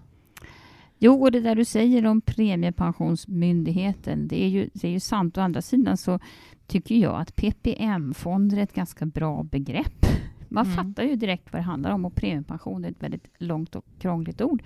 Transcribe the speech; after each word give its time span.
Jo, 0.98 1.22
och 1.22 1.32
det 1.32 1.40
där 1.40 1.54
du 1.54 1.64
säger 1.64 2.06
om 2.06 2.20
Premiepensionsmyndigheten, 2.20 4.28
det 4.28 4.44
är 4.44 4.48
ju, 4.48 4.70
det 4.72 4.88
är 4.88 4.92
ju 4.92 5.00
sant. 5.00 5.38
Å 5.38 5.40
andra 5.40 5.62
sidan 5.62 5.96
så 5.96 6.18
tycker 6.66 6.94
jag 6.94 7.20
att 7.20 7.36
PPM-fonder 7.36 8.56
är 8.56 8.62
ett 8.62 8.74
ganska 8.74 9.06
bra 9.06 9.42
begrepp. 9.42 10.06
Man 10.48 10.66
mm. 10.66 10.76
fattar 10.76 11.02
ju 11.02 11.16
direkt 11.16 11.52
vad 11.52 11.60
det 11.60 11.64
handlar 11.64 11.90
om 11.90 12.04
och 12.04 12.14
premiepension 12.14 12.84
är 12.84 12.90
ett 12.90 13.02
väldigt 13.02 13.28
långt 13.38 13.76
och 13.76 13.84
krångligt 13.98 14.40
ord. 14.40 14.62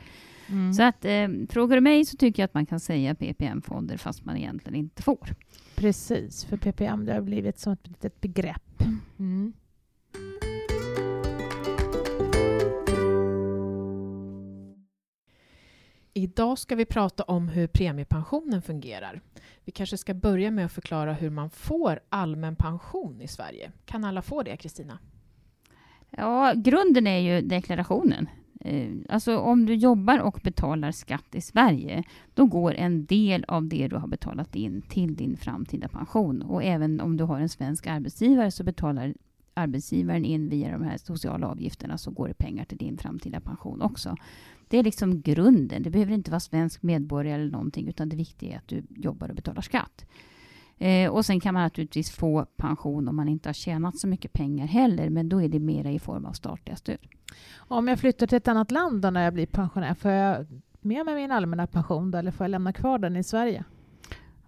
Mm. 0.48 0.73
Så 0.73 0.83
att 0.83 1.05
eh, 1.05 1.28
frågar 1.48 1.77
du 1.77 1.81
mig 1.81 2.05
så 2.05 2.17
tycker 2.17 2.42
jag 2.42 2.45
att 2.45 2.55
man 2.55 2.67
kan 2.67 2.81
säga 2.81 3.15
PPM-fonder 3.15 3.97
fast 3.97 4.25
man 4.25 4.37
egentligen 4.37 4.78
inte 4.78 5.03
får. 5.03 5.34
Precis, 5.77 6.45
för 6.45 6.56
PPM 6.56 7.05
det 7.05 7.15
har 7.15 7.20
blivit 7.20 7.59
som 7.59 7.73
ett 7.73 7.89
litet 7.89 8.20
begrepp. 8.20 8.83
Mm. 9.19 9.53
Idag 16.14 16.58
ska 16.58 16.77
vi 16.77 16.84
prata 16.84 17.22
om 17.22 17.48
hur 17.48 17.66
premiepensionen 17.66 18.62
fungerar. 18.62 19.20
Vi 19.64 19.72
kanske 19.72 19.97
ska 19.97 20.14
börja 20.14 20.50
med 20.50 20.64
att 20.64 20.72
förklara 20.72 21.12
hur 21.12 21.30
man 21.30 21.50
får 21.50 22.00
allmän 22.08 22.56
pension 22.56 23.20
i 23.20 23.28
Sverige. 23.28 23.72
Kan 23.84 24.05
alla 24.05 24.22
få 24.22 24.42
det, 24.42 24.56
Kristina? 24.56 24.98
Ja, 26.11 26.52
grunden 26.56 27.06
är 27.06 27.19
ju 27.19 27.41
deklarationen. 27.41 28.28
Eh, 28.61 28.91
alltså 29.08 29.39
om 29.39 29.67
du 29.67 29.75
jobbar 29.75 30.19
och 30.19 30.41
betalar 30.42 30.92
skatt 30.92 31.34
i 31.34 31.41
Sverige, 31.41 32.05
då 32.34 32.47
går 32.47 32.74
en 32.74 33.05
del 33.06 33.45
av 33.45 33.69
det 33.69 33.89
du 33.89 33.97
har 33.97 34.08
betalat 34.08 34.56
in 34.56 34.83
till 34.83 35.17
din 35.17 35.36
framtida 35.36 35.89
pension. 35.89 36.42
Och 36.42 36.64
även 36.64 37.00
om 37.00 37.17
du 37.17 37.24
har 37.24 37.41
en 37.41 37.48
svensk 37.48 37.86
arbetsgivare 37.86 38.50
så 38.50 38.64
betalar 38.64 39.14
arbetsgivaren 39.55 40.24
in 40.24 40.48
via 40.48 40.72
de 40.72 40.83
här 40.83 40.97
sociala 40.97 41.48
avgifterna 41.48 41.98
så 41.98 42.11
går 42.11 42.28
det 42.28 42.34
pengar 42.34 42.64
till 42.64 42.78
din 42.78 42.98
framtida 42.98 43.41
pension 43.41 43.83
också. 43.83 44.17
Det 44.71 44.79
är 44.79 44.83
liksom 44.83 45.21
grunden. 45.21 45.83
Det 45.83 45.91
behöver 45.91 46.13
inte 46.13 46.31
vara 46.31 46.41
svensk 46.41 46.83
medborgare 46.83 47.35
eller 47.35 47.51
någonting, 47.51 47.89
utan 47.89 48.09
det 48.09 48.17
viktiga 48.17 48.53
är 48.55 48.59
att 48.59 48.69
du 48.69 48.83
jobbar 48.97 49.29
och 49.29 49.35
betalar 49.35 49.63
skatt. 49.63 50.05
Eh, 50.79 51.11
och 51.11 51.27
sen 51.27 51.41
kan 51.41 51.55
man 51.55 51.63
naturligtvis 51.63 52.11
få 52.11 52.47
pension 52.57 53.09
om 53.09 53.17
man 53.17 53.29
inte 53.29 53.48
har 53.48 53.55
tjänat 53.55 53.98
så 53.98 54.09
mycket 54.09 54.33
pengar 54.33 54.67
heller, 54.67 55.11
men 55.11 55.29
då 55.29 55.43
är 55.43 55.48
det 55.48 55.59
mera 55.59 55.91
i 55.91 55.98
form 55.98 56.25
av 56.27 56.33
statliga 56.33 56.77
stöd. 56.77 56.98
Om 57.57 57.89
jag 57.89 57.98
flyttar 57.98 58.27
till 58.27 58.37
ett 58.37 58.48
annat 58.48 58.71
land 58.71 59.03
då 59.03 59.11
när 59.11 59.25
jag 59.25 59.35
blir 59.35 59.47
pensionär, 59.47 59.95
får 59.95 60.11
jag 60.11 60.47
med 60.81 61.05
mig 61.05 61.15
min 61.15 61.33
allmänna 61.33 61.67
pension 61.67 62.11
då, 62.11 62.19
eller 62.19 62.31
får 62.31 62.45
jag 62.45 62.51
lämna 62.51 62.73
kvar 62.73 62.98
den 62.98 63.17
i 63.17 63.25
Sverige? 63.25 63.65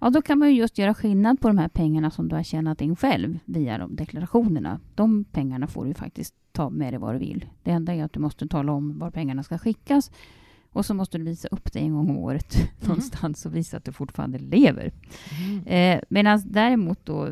Ja, 0.02 0.10
då 0.10 0.22
kan 0.22 0.38
man 0.38 0.50
ju 0.50 0.54
just 0.54 0.78
göra 0.78 0.94
skillnad 0.94 1.40
på 1.40 1.48
de 1.48 1.58
här 1.58 1.68
pengarna 1.68 2.10
som 2.10 2.28
du 2.28 2.36
har 2.36 2.42
tjänat 2.42 2.80
in 2.80 2.96
själv 2.96 3.38
via 3.44 3.78
de 3.78 3.96
deklarationerna. 3.96 4.80
De 4.94 5.24
pengarna 5.24 5.66
får 5.66 5.84
du 5.84 5.94
faktiskt 5.94 6.34
ta 6.52 6.70
med 6.70 6.92
dig 6.92 7.00
vad 7.00 7.14
du 7.14 7.18
vill. 7.18 7.46
Det 7.62 7.70
enda 7.70 7.94
är 7.94 8.04
att 8.04 8.12
du 8.12 8.20
måste 8.20 8.48
tala 8.48 8.72
om 8.72 8.98
var 8.98 9.10
pengarna 9.10 9.42
ska 9.42 9.58
skickas 9.58 10.10
och 10.72 10.86
så 10.86 10.94
måste 10.94 11.18
du 11.18 11.24
visa 11.24 11.48
upp 11.48 11.72
det 11.72 11.78
en 11.78 11.92
gång 11.92 12.10
om 12.10 12.16
året 12.18 12.54
mm. 12.56 12.68
någonstans 12.80 13.46
och 13.46 13.56
visa 13.56 13.76
att 13.76 13.84
du 13.84 13.92
fortfarande 13.92 14.38
lever. 14.38 14.92
Mm. 15.46 15.66
Eh, 15.66 16.02
Medan 16.08 16.42
däremot 16.46 17.06
då, 17.06 17.26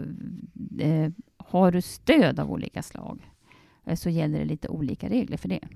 eh, 0.79 1.13
har 1.37 1.73
du 1.73 1.83
stöd 1.83 2.41
av 2.41 2.51
olika 2.51 2.83
slag 2.83 3.31
eh, 3.85 3.97
så 3.97 4.11
gäller 4.11 4.39
det 4.39 4.45
lite 4.45 4.69
olika 4.69 5.09
regler 5.09 5.37
för 5.37 5.49
det. 5.49 5.69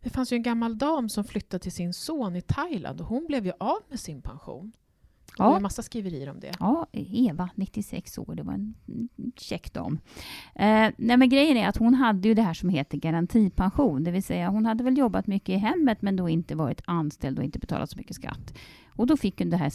Det 0.00 0.10
fanns 0.10 0.32
ju 0.32 0.36
en 0.36 0.42
gammal 0.42 0.78
dam 0.78 1.08
som 1.08 1.24
flyttade 1.24 1.62
till 1.62 1.72
sin 1.72 1.92
son 1.92 2.36
i 2.36 2.40
Thailand 2.40 3.00
och 3.00 3.06
hon 3.06 3.26
blev 3.26 3.46
ju 3.46 3.52
av 3.58 3.78
med 3.88 4.00
sin 4.00 4.22
pension. 4.22 4.72
Det 5.36 5.42
ja. 5.44 5.48
var 5.48 5.56
en 5.56 5.62
massa 5.62 5.82
skriverier 5.82 6.30
om 6.30 6.40
det. 6.40 6.52
Ja, 6.60 6.86
Eva, 6.92 7.50
96 7.54 8.18
år, 8.18 8.34
det 8.34 8.42
var 8.42 8.52
en 8.52 8.74
käck 9.36 9.72
dam. 9.72 9.98
Eh, 10.54 10.90
nej, 10.96 11.16
men 11.16 11.28
grejen 11.28 11.56
är 11.56 11.68
att 11.68 11.76
hon 11.76 11.94
hade 11.94 12.28
ju 12.28 12.34
det 12.34 12.42
här 12.42 12.54
som 12.54 12.68
heter 12.68 12.98
garantipension, 12.98 14.04
det 14.04 14.10
vill 14.10 14.22
säga 14.22 14.48
hon 14.48 14.66
hade 14.66 14.84
väl 14.84 14.98
jobbat 14.98 15.26
mycket 15.26 15.48
i 15.48 15.56
hemmet 15.56 16.02
men 16.02 16.16
då 16.16 16.28
inte 16.28 16.54
varit 16.54 16.80
anställd 16.84 17.38
och 17.38 17.44
inte 17.44 17.58
betalat 17.58 17.90
så 17.90 17.96
mycket 17.96 18.16
skatt. 18.16 18.54
Och 18.88 19.06
då 19.06 19.16
fick 19.16 19.40
hon 19.40 19.50
det 19.50 19.56
här, 19.56 19.72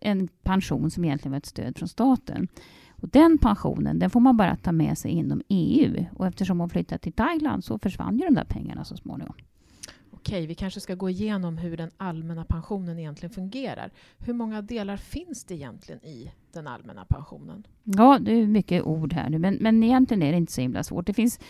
en 0.00 0.28
pension 0.28 0.90
som 0.90 1.04
egentligen 1.04 1.32
var 1.32 1.38
ett 1.38 1.46
stöd 1.46 1.78
från 1.78 1.88
staten. 1.88 2.48
Och 2.90 3.08
den 3.08 3.38
pensionen 3.38 3.98
den 3.98 4.10
får 4.10 4.20
man 4.20 4.36
bara 4.36 4.56
ta 4.56 4.72
med 4.72 4.98
sig 4.98 5.10
inom 5.10 5.42
EU. 5.48 6.04
Och 6.16 6.26
eftersom 6.26 6.60
hon 6.60 6.70
flyttade 6.70 6.98
till 6.98 7.12
Thailand 7.12 7.64
så 7.64 7.78
försvann 7.78 8.18
ju 8.18 8.24
de 8.24 8.34
där 8.34 8.44
pengarna 8.44 8.84
så 8.84 8.96
småningom 8.96 9.34
okej, 10.22 10.46
vi 10.46 10.54
kanske 10.54 10.80
ska 10.80 10.94
gå 10.94 11.10
igenom 11.10 11.58
hur 11.58 11.76
den 11.76 11.90
allmänna 11.96 12.44
pensionen 12.44 12.98
egentligen 12.98 13.34
fungerar. 13.34 13.90
Hur 14.18 14.34
många 14.34 14.62
delar 14.62 14.96
finns 14.96 15.44
det 15.44 15.54
egentligen 15.54 16.04
i 16.04 16.32
den 16.52 16.66
allmänna 16.66 17.04
pensionen? 17.04 17.66
Ja, 17.84 18.18
det 18.18 18.32
är 18.32 18.46
mycket 18.46 18.82
ord 18.82 19.12
här 19.12 19.30
nu, 19.30 19.38
men, 19.38 19.54
men 19.54 19.82
egentligen 19.82 20.22
är 20.22 20.30
det 20.30 20.38
inte 20.38 20.52
så 20.52 20.60
himla 20.60 20.82
svårt. 20.82 21.06
Det 21.06 21.14
finns 21.14 21.40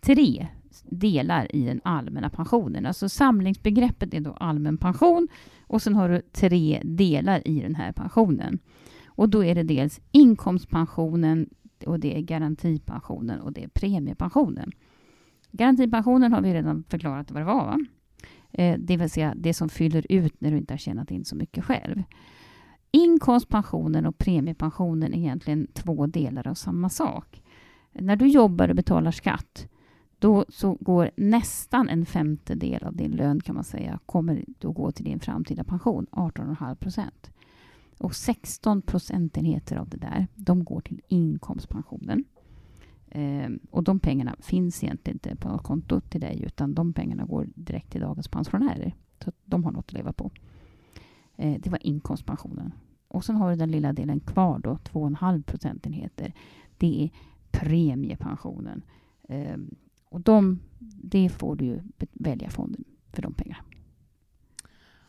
tre 0.00 0.46
delar 0.84 1.56
i 1.56 1.64
den 1.64 1.80
allmänna 1.84 2.30
pensionen. 2.30 2.86
Alltså 2.86 3.08
samlingsbegreppet 3.08 4.14
är 4.14 4.20
då 4.20 4.32
allmän 4.32 4.78
pension 4.78 5.28
och 5.66 5.82
sen 5.82 5.94
har 5.94 6.08
du 6.08 6.20
tre 6.32 6.80
delar 6.84 7.48
i 7.48 7.60
den 7.60 7.74
här 7.74 7.92
pensionen. 7.92 8.58
Och 9.06 9.28
då 9.28 9.44
är 9.44 9.54
det 9.54 9.62
dels 9.62 10.00
inkomstpensionen 10.12 11.48
och 11.86 12.00
det 12.00 12.16
är 12.18 12.20
garantipensionen 12.20 13.40
och 13.40 13.52
det 13.52 13.64
är 13.64 13.68
premiepensionen. 13.68 14.72
Garantipensionen 15.50 16.32
har 16.32 16.40
vi 16.40 16.54
redan 16.54 16.84
förklarat 16.88 17.30
vad 17.30 17.40
det 17.40 17.46
var. 17.46 17.64
Va? 17.64 17.78
Eh, 18.58 18.78
det 18.78 18.96
vill 18.96 19.10
säga 19.10 19.34
det 19.36 19.54
som 19.54 19.68
fyller 19.68 20.06
ut 20.08 20.40
när 20.40 20.50
du 20.50 20.56
inte 20.56 20.72
har 20.72 20.78
tjänat 20.78 21.10
in 21.10 21.24
så 21.24 21.36
mycket 21.36 21.64
själv. 21.64 22.02
Inkomstpensionen 22.90 24.06
och 24.06 24.18
premiepensionen 24.18 25.14
är 25.14 25.18
egentligen 25.18 25.66
två 25.72 26.06
delar 26.06 26.48
av 26.48 26.54
samma 26.54 26.88
sak. 26.88 27.42
När 27.92 28.16
du 28.16 28.26
jobbar 28.26 28.68
och 28.68 28.76
betalar 28.76 29.10
skatt, 29.10 29.68
då 30.18 30.44
så 30.48 30.74
går 30.80 31.10
nästan 31.16 31.88
en 31.88 32.06
femtedel 32.06 32.84
av 32.84 32.96
din 32.96 33.10
lön 33.10 33.40
kan 33.40 33.54
man 33.54 33.64
säga, 33.64 33.98
kommer 34.06 34.44
då 34.58 34.72
gå 34.72 34.92
till 34.92 35.04
din 35.04 35.20
framtida 35.20 35.64
pension, 35.64 36.06
18,5 36.10 36.74
procent. 36.74 37.30
Och 37.98 38.14
16 38.14 38.82
procentenheter 38.82 39.76
av 39.76 39.88
det 39.88 39.96
där, 39.96 40.26
de 40.34 40.64
går 40.64 40.80
till 40.80 41.00
inkomstpensionen. 41.08 42.24
Eh, 43.16 43.50
och 43.70 43.84
de 43.84 44.00
pengarna 44.00 44.36
finns 44.40 44.84
egentligen 44.84 45.14
inte 45.14 45.36
på 45.36 45.58
kontot 45.58 46.10
till 46.10 46.20
dig 46.20 46.42
utan 46.46 46.74
de 46.74 46.92
pengarna 46.92 47.24
går 47.24 47.46
direkt 47.54 47.90
till 47.92 48.00
dagens 48.00 48.28
pensionärer. 48.28 48.94
Så 49.24 49.28
att 49.28 49.36
de 49.44 49.64
har 49.64 49.72
något 49.72 49.84
att 49.84 49.92
leva 49.92 50.12
på. 50.12 50.30
Eh, 51.36 51.60
det 51.60 51.70
var 51.70 51.86
inkomstpensionen. 51.86 52.72
Och 53.08 53.24
sen 53.24 53.36
har 53.36 53.50
du 53.50 53.56
den 53.56 53.70
lilla 53.70 53.92
delen 53.92 54.20
kvar 54.20 54.58
då, 54.58 54.74
2,5 54.74 55.42
procentenheter. 55.42 56.32
Det 56.78 57.04
är 57.04 57.10
premiepensionen. 57.50 58.82
Eh, 59.28 59.56
och 60.04 60.20
de, 60.20 60.60
det 61.02 61.28
får 61.28 61.56
du 61.56 61.64
ju 61.64 61.80
välja 62.12 62.50
fonden 62.50 62.84
för 63.12 63.22
de 63.22 63.34
pengarna. 63.34 63.64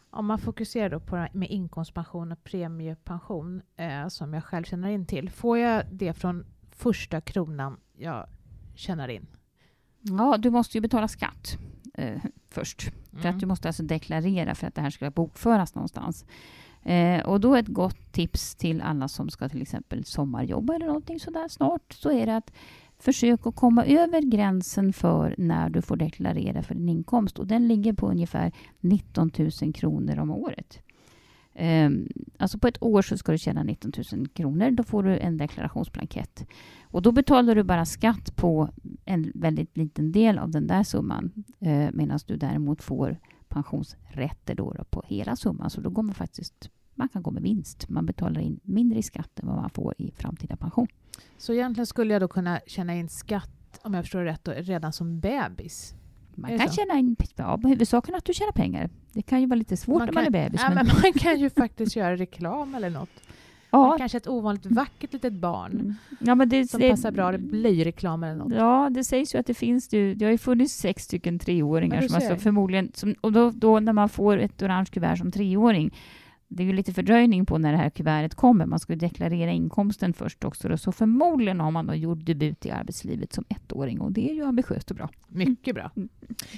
Om 0.09 0.25
man 0.25 0.39
fokuserar 0.39 0.89
då 0.89 0.99
på 0.99 1.27
med 1.33 1.49
inkomstpension 1.49 2.31
och 2.31 2.43
premiepension 2.43 3.61
eh, 3.75 4.07
som 4.07 4.33
jag 4.33 4.43
själv 4.43 4.63
känner 4.63 4.89
in 4.89 5.05
till. 5.05 5.29
Får 5.29 5.57
jag 5.57 5.83
det 5.91 6.13
från 6.13 6.45
första 6.77 7.21
kronan 7.21 7.79
jag 7.97 8.27
tjänar 8.75 9.07
in? 9.07 9.27
Ja, 10.01 10.37
du 10.37 10.49
måste 10.49 10.77
ju 10.77 10.81
betala 10.81 11.07
skatt 11.07 11.57
eh, 11.93 12.21
först. 12.49 12.87
Mm. 12.87 13.21
För 13.21 13.29
att 13.29 13.33
mm. 13.33 13.39
du 13.39 13.45
måste 13.45 13.67
alltså 13.67 13.83
deklarera 13.83 14.55
för 14.55 14.67
att 14.67 14.75
det 14.75 14.81
här 14.81 14.89
ska 14.89 15.11
bokföras 15.11 15.75
någonstans. 15.75 16.25
Eh, 16.83 17.25
och 17.25 17.39
då 17.39 17.55
ett 17.55 17.67
gott 17.67 18.11
tips 18.11 18.55
till 18.55 18.81
alla 18.81 19.07
som 19.07 19.29
ska 19.29 19.49
till 19.49 19.61
exempel 19.61 20.05
sommarjobba 20.05 20.75
eller 20.75 20.87
någonting 20.87 21.19
sådär 21.19 21.47
snart, 21.47 21.93
så 21.93 22.11
är 22.11 22.25
det 22.25 22.37
att 22.37 22.51
försök 22.99 23.47
att 23.47 23.55
komma 23.55 23.85
över 23.85 24.21
gränsen 24.21 24.93
för 24.93 25.35
när 25.37 25.69
du 25.69 25.81
får 25.81 25.95
deklarera 25.95 26.63
för 26.63 26.75
din 26.75 26.89
inkomst. 26.89 27.39
Och 27.39 27.47
den 27.47 27.67
ligger 27.67 27.93
på 27.93 28.09
ungefär 28.09 28.51
19 28.79 29.31
000 29.61 29.73
kronor 29.73 30.19
om 30.19 30.31
året. 30.31 30.79
Um, 31.59 32.07
alltså 32.37 32.59
på 32.59 32.67
ett 32.67 32.83
år 32.83 33.01
så 33.01 33.17
ska 33.17 33.31
du 33.31 33.37
tjäna 33.37 33.63
19 33.63 33.91
000 34.13 34.27
kronor. 34.27 34.71
Då 34.71 34.83
får 34.83 35.03
du 35.03 35.17
en 35.17 35.37
deklarationsblankett. 35.37 36.45
Och 36.83 37.01
då 37.01 37.11
betalar 37.11 37.55
du 37.55 37.63
bara 37.63 37.85
skatt 37.85 38.35
på 38.35 38.69
en 39.05 39.31
väldigt 39.35 39.77
liten 39.77 40.11
del 40.11 40.37
av 40.37 40.51
den 40.51 40.67
där 40.67 40.83
summan. 40.83 41.43
Uh, 41.65 41.89
Medan 41.93 42.19
du 42.27 42.37
däremot 42.37 42.83
får 42.83 43.19
pensionsrätter 43.47 44.55
då, 44.55 44.73
då 44.73 44.83
på 44.83 45.03
hela 45.07 45.35
summan. 45.35 45.69
Så 45.69 45.81
då 45.81 45.89
går 45.89 46.03
man 46.03 46.15
faktiskt 46.15 46.69
man 46.97 47.09
kan 47.09 47.21
gå 47.21 47.31
med 47.31 47.43
vinst. 47.43 47.89
Man 47.89 48.05
betalar 48.05 48.41
in 48.41 48.59
mindre 48.63 48.99
i 48.99 49.03
skatt 49.03 49.39
än 49.39 49.47
vad 49.47 49.55
man 49.55 49.69
får 49.69 49.93
i 49.97 50.11
framtida 50.11 50.55
pension. 50.55 50.87
Så 51.37 51.53
egentligen 51.53 51.87
skulle 51.87 52.13
jag 52.13 52.21
då 52.21 52.27
kunna 52.27 52.59
tjäna 52.67 52.95
in 52.95 53.09
skatt, 53.09 53.79
om 53.81 53.93
jag 53.93 54.03
förstår 54.03 54.23
rätt, 54.23 54.43
då, 54.43 54.51
redan 54.51 54.93
som 54.93 55.19
bebis? 55.19 55.95
Man 56.37 56.57
kan 56.57 56.69
så? 56.69 56.75
tjäna 56.75 56.99
in, 56.99 57.15
ja, 57.35 57.59
huvudsaken 57.63 58.13
är 58.13 58.17
att 58.17 58.25
du 58.25 58.33
tjänar 58.33 58.51
pengar. 58.51 58.89
Det 59.13 59.21
kan 59.21 59.41
ju 59.41 59.47
vara 59.47 59.57
lite 59.57 59.77
svårt 59.77 59.97
Man 59.99 60.05
när 60.05 60.13
man 60.13 60.21
är 60.23 60.25
kan- 60.25 60.31
bebis. 60.33 60.61
Ja, 60.63 60.69
men, 60.69 60.87
men 60.87 60.95
man 61.03 61.13
kan 61.13 61.39
ju 61.39 61.49
faktiskt 61.49 61.95
göra 61.95 62.15
reklam 62.15 62.75
eller 62.75 62.89
något. 62.89 63.09
ja, 63.71 63.95
Kanske 63.97 64.17
ett 64.17 64.27
ovanligt 64.27 64.65
vackert 64.65 65.13
litet 65.13 65.33
barn 65.33 65.71
Mm. 65.71 65.95
ja, 66.19 66.35
men 66.35 66.49
det, 66.49 66.67
som 66.69 66.79
det, 66.81 66.89
passar 66.89 67.11
bra. 67.11 67.31
Det 67.31 67.37
blir 67.37 67.83
reklam 67.85 68.23
eller 68.23 68.35
något. 68.35 68.53
Ja, 68.53 68.89
det 68.91 69.03
sägs 69.03 69.35
ju 69.35 69.39
att 69.39 69.45
det 69.47 69.53
finns. 69.53 69.87
Det, 69.87 70.13
det 70.13 70.25
har 70.25 70.31
ju 70.31 70.37
funnits 70.37 70.73
sex 70.73 71.03
stycken 71.03 71.39
treåringar 71.39 72.01
du 72.01 72.09
som 72.09 72.21
stått 72.21 72.41
förmodligen... 72.41 72.91
Som, 72.93 73.15
och 73.21 73.31
då, 73.31 73.49
då 73.51 73.79
när 73.79 73.93
man 73.93 74.09
får 74.09 74.37
ett 74.37 74.61
orange 74.61 74.85
kuvert 74.91 75.15
som 75.15 75.31
treåring 75.31 75.91
det 76.49 76.63
är 76.63 76.67
ju 76.67 76.73
lite 76.73 76.93
fördröjning 76.93 77.45
på 77.45 77.57
när 77.57 77.71
det 77.71 77.77
här 77.77 77.89
kuvertet 77.89 78.35
kommer. 78.35 78.65
Man 78.65 78.79
ska 78.79 78.93
ju 78.93 78.99
deklarera 78.99 79.51
inkomsten 79.51 80.13
först 80.13 80.43
också. 80.43 80.69
Då. 80.69 80.77
Så 80.77 80.91
förmodligen 80.91 81.59
har 81.59 81.71
man 81.71 81.87
då 81.87 81.95
gjort 81.95 82.25
debut 82.25 82.65
i 82.65 82.71
arbetslivet 82.71 83.33
som 83.33 83.45
ettåring 83.49 84.01
och 84.01 84.11
det 84.11 84.29
är 84.29 84.33
ju 84.33 84.43
ambitiöst 84.43 84.91
och 84.91 84.97
bra. 84.97 85.09
Mycket 85.27 85.75
bra. 85.75 85.91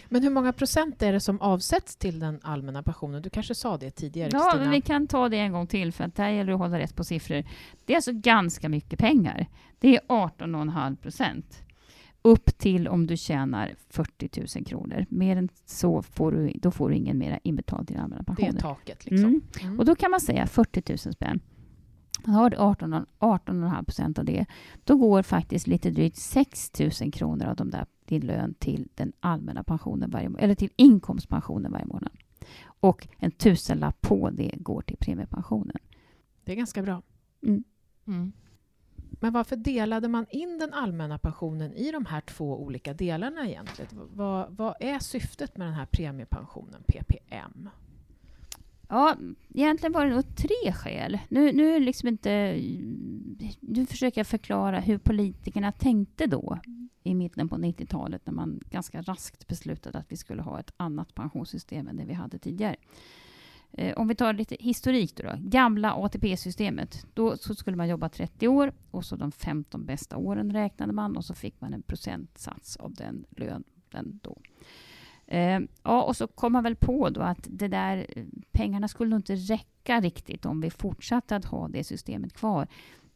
Men 0.09 0.23
hur 0.23 0.29
många 0.29 0.53
procent 0.53 1.01
är 1.01 1.13
det 1.13 1.19
som 1.19 1.41
avsätts 1.41 1.95
till 1.95 2.19
den 2.19 2.39
allmänna 2.41 2.83
pensionen? 2.83 3.21
Du 3.21 3.29
kanske 3.29 3.55
sa 3.55 3.77
det 3.77 3.91
tidigare, 3.91 4.29
Ja, 4.33 4.55
men 4.57 4.71
vi 4.71 4.81
kan 4.81 5.07
ta 5.07 5.29
det 5.29 5.37
en 5.37 5.51
gång 5.51 5.67
till 5.67 5.91
för 5.91 6.03
att 6.03 6.15
där 6.15 6.29
gäller 6.29 6.47
det 6.47 6.53
att 6.53 6.59
hålla 6.59 6.79
rätt 6.79 6.95
på 6.95 7.03
siffror. 7.03 7.43
Det 7.85 7.93
är 7.93 7.97
alltså 7.97 8.11
ganska 8.13 8.69
mycket 8.69 8.99
pengar. 8.99 9.47
Det 9.79 9.95
är 9.95 10.01
18,5 10.07 10.95
procent. 10.95 11.63
Upp 12.21 12.57
till 12.57 12.87
om 12.87 13.07
du 13.07 13.17
tjänar 13.17 13.75
40 13.89 14.29
000 14.55 14.65
kronor. 14.65 15.05
Mer 15.09 15.35
än 15.35 15.49
så 15.65 16.01
får 16.01 16.31
du, 16.31 16.51
då 16.55 16.71
får 16.71 16.89
du 16.89 16.95
ingen 16.95 17.17
mera 17.17 17.39
inbetalt 17.43 17.87
till 17.87 17.97
allmänna 17.97 18.23
Det 18.37 18.45
är 18.47 18.53
taket. 18.53 19.05
Liksom. 19.05 19.29
Mm. 19.29 19.41
Mm. 19.61 19.79
Och 19.79 19.85
då 19.85 19.95
kan 19.95 20.11
man 20.11 20.21
säga 20.21 20.47
40 20.47 20.83
000 20.89 21.13
spänn. 21.13 21.39
Har 22.23 22.49
du 22.49 22.57
18 22.57 22.93
18,5 23.19 23.83
procent 23.83 24.19
av 24.19 24.25
det, 24.25 24.45
då 24.83 24.97
går 24.97 25.21
faktiskt 25.21 25.67
lite 25.67 25.91
drygt 25.91 26.17
6 26.17 26.71
000 27.01 27.11
kronor 27.11 27.45
av 27.45 27.55
de 27.55 27.69
där, 27.69 27.85
din 28.05 28.21
lön 28.21 28.53
till 28.53 28.87
den 28.95 29.13
allmänna 29.19 29.63
pensionen 29.63 30.09
varje 30.09 30.29
eller 30.39 30.55
till 30.55 30.69
inkomstpensionen 30.75 31.71
varje 31.71 31.85
månad. 31.85 32.11
Och 32.79 33.07
en 33.17 33.31
tusenlapp 33.31 34.01
på 34.01 34.29
det 34.29 34.51
går 34.57 34.81
till 34.81 34.97
premiepensionen. 34.97 35.77
Det 36.43 36.51
är 36.51 36.55
ganska 36.55 36.81
bra. 36.81 37.01
Mm. 37.43 37.63
Men 39.19 39.33
varför 39.33 39.55
delade 39.55 40.07
man 40.07 40.25
in 40.29 40.59
den 40.59 40.73
allmänna 40.73 41.17
pensionen 41.17 41.73
i 41.73 41.91
de 41.91 42.05
här 42.05 42.21
två 42.21 42.63
olika 42.63 42.93
delarna 42.93 43.47
egentligen? 43.47 43.89
Vad, 44.13 44.55
vad 44.55 44.75
är 44.79 44.99
syftet 44.99 45.57
med 45.57 45.67
den 45.67 45.73
här 45.73 45.85
premiepensionen, 45.85 46.83
PPM? 46.87 47.69
Ja, 48.89 49.15
egentligen 49.53 49.93
var 49.93 50.05
det 50.05 50.15
nog 50.15 50.35
tre 50.35 50.73
skäl. 50.73 51.19
Nu, 51.29 51.51
nu 51.51 51.79
liksom 51.79 52.07
inte... 52.07 52.61
Nu 53.59 53.85
försöker 53.85 54.19
jag 54.19 54.27
förklara 54.27 54.79
hur 54.79 54.97
politikerna 54.97 55.71
tänkte 55.71 56.27
då 56.27 56.59
i 57.03 57.15
mitten 57.15 57.49
på 57.49 57.55
90-talet 57.55 58.25
när 58.25 58.33
man 58.33 58.59
ganska 58.69 59.01
raskt 59.01 59.47
beslutade 59.47 59.97
att 59.97 60.11
vi 60.11 60.17
skulle 60.17 60.41
ha 60.41 60.59
ett 60.59 60.73
annat 60.77 61.15
pensionssystem 61.15 61.87
än 61.87 61.95
det 61.95 62.05
vi 62.05 62.13
hade 62.13 62.39
tidigare. 62.39 62.75
Eh, 63.71 63.93
om 63.97 64.07
vi 64.07 64.15
tar 64.15 64.33
lite 64.33 64.57
historik 64.59 65.15
då. 65.15 65.23
då. 65.23 65.33
Gamla 65.37 65.93
ATP-systemet. 65.93 67.05
Då 67.13 67.37
så 67.37 67.55
skulle 67.55 67.77
man 67.77 67.89
jobba 67.89 68.09
30 68.09 68.47
år 68.47 68.73
och 68.91 69.05
så 69.05 69.15
de 69.15 69.31
15 69.31 69.85
bästa 69.85 70.17
åren 70.17 70.53
räknade 70.53 70.93
man 70.93 71.17
och 71.17 71.25
så 71.25 71.33
fick 71.33 71.61
man 71.61 71.73
en 71.73 71.81
procentsats 71.81 72.77
av 72.77 72.93
den 72.93 73.25
lönen 73.29 74.19
då. 74.21 74.37
Eh, 75.27 75.59
ja, 75.83 76.03
och 76.03 76.15
så 76.15 76.27
kom 76.27 76.53
man 76.53 76.63
väl 76.63 76.75
på 76.75 77.09
då 77.09 77.21
att 77.21 77.47
det 77.49 77.67
där, 77.67 78.05
eh, 78.09 78.25
pengarna 78.51 78.87
skulle 78.87 79.09
nog 79.09 79.19
inte 79.19 79.35
räcka 79.35 80.01
riktigt 80.01 80.45
om 80.45 80.61
vi 80.61 80.69
fortsatte 80.69 81.35
att 81.35 81.45
ha 81.45 81.67
det 81.67 81.83
systemet 81.83 82.33
kvar. 82.33 82.67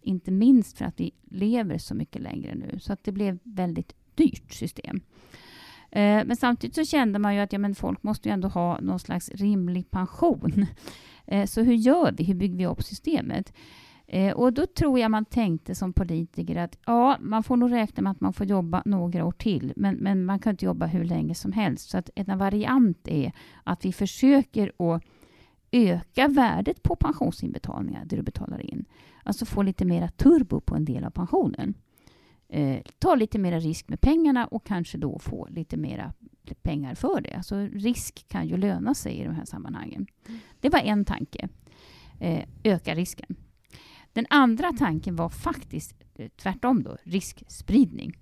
Inte 0.01 0.31
minst 0.31 0.77
för 0.77 0.85
att 0.85 0.99
vi 0.99 1.11
lever 1.23 1.77
så 1.77 1.95
mycket 1.95 2.21
längre 2.21 2.55
nu. 2.55 2.79
Så 2.79 2.93
att 2.93 3.03
det 3.03 3.11
blev 3.11 3.39
väldigt 3.43 3.95
dyrt 4.15 4.53
system. 4.53 5.01
Eh, 5.95 6.25
men 6.25 6.35
samtidigt 6.35 6.75
så 6.75 6.85
kände 6.85 7.19
man 7.19 7.35
ju 7.35 7.41
att 7.41 7.53
ja, 7.53 7.59
men 7.59 7.75
folk 7.75 8.03
måste 8.03 8.29
ju 8.29 8.33
ändå 8.33 8.47
ha 8.47 8.79
någon 8.81 8.99
slags 8.99 9.29
rimlig 9.29 9.91
pension. 9.91 10.65
Eh, 11.25 11.45
så 11.45 11.61
hur 11.61 11.73
gör 11.73 12.11
vi? 12.11 12.23
Hur 12.23 12.33
bygger 12.33 12.57
vi 12.57 12.65
upp 12.65 12.83
systemet? 12.83 13.53
Eh, 14.07 14.33
och 14.33 14.53
då 14.53 14.65
tror 14.65 14.99
jag 14.99 15.11
man 15.11 15.25
tänkte 15.25 15.75
som 15.75 15.93
politiker 15.93 16.55
att 16.55 16.77
ja, 16.85 17.17
man 17.19 17.43
får 17.43 17.57
nog 17.57 17.71
räkna 17.71 18.03
med 18.03 18.11
att 18.11 18.21
man 18.21 18.33
får 18.33 18.45
jobba 18.45 18.81
några 18.85 19.25
år 19.25 19.31
till, 19.31 19.73
men, 19.75 19.95
men 19.95 20.25
man 20.25 20.39
kan 20.39 20.51
inte 20.51 20.65
jobba 20.65 20.85
hur 20.85 21.03
länge 21.03 21.35
som 21.35 21.51
helst. 21.51 21.89
Så 21.89 21.97
att 21.97 22.09
en 22.15 22.37
variant 22.37 23.07
är 23.07 23.31
att 23.63 23.85
vi 23.85 23.93
försöker 23.93 24.71
att 24.77 25.03
öka 25.71 26.27
värdet 26.27 26.83
på 26.83 26.95
pensionsinbetalningar, 26.95 28.05
det 28.05 28.15
du 28.15 28.21
betalar 28.21 28.65
in. 28.65 28.85
Alltså 29.23 29.45
få 29.45 29.61
lite 29.61 29.85
mera 29.85 30.07
turbo 30.07 30.61
på 30.61 30.75
en 30.75 30.85
del 30.85 31.03
av 31.03 31.09
pensionen. 31.09 31.73
Eh, 32.53 32.81
ta 32.99 33.15
lite 33.15 33.39
mer 33.39 33.59
risk 33.59 33.89
med 33.89 34.01
pengarna 34.01 34.47
och 34.47 34.65
kanske 34.65 34.97
då 34.97 35.19
få 35.19 35.47
lite 35.49 35.77
mera 35.77 36.13
pengar 36.61 36.95
för 36.95 37.21
det. 37.21 37.33
Alltså 37.33 37.55
risk 37.57 38.25
kan 38.27 38.47
ju 38.47 38.57
löna 38.57 38.93
sig 38.93 39.19
i 39.19 39.23
de 39.23 39.35
här 39.35 39.45
sammanhangen. 39.45 40.07
Det 40.59 40.69
var 40.69 40.79
en 40.79 41.05
tanke. 41.05 41.49
Eh, 42.19 42.43
öka 42.63 42.95
risken. 42.95 43.35
Den 44.13 44.25
andra 44.29 44.73
tanken 44.73 45.15
var 45.15 45.29
faktiskt 45.29 45.95
eh, 46.15 46.29
tvärtom 46.29 46.83
då, 46.83 46.97
riskspridning. 47.03 48.13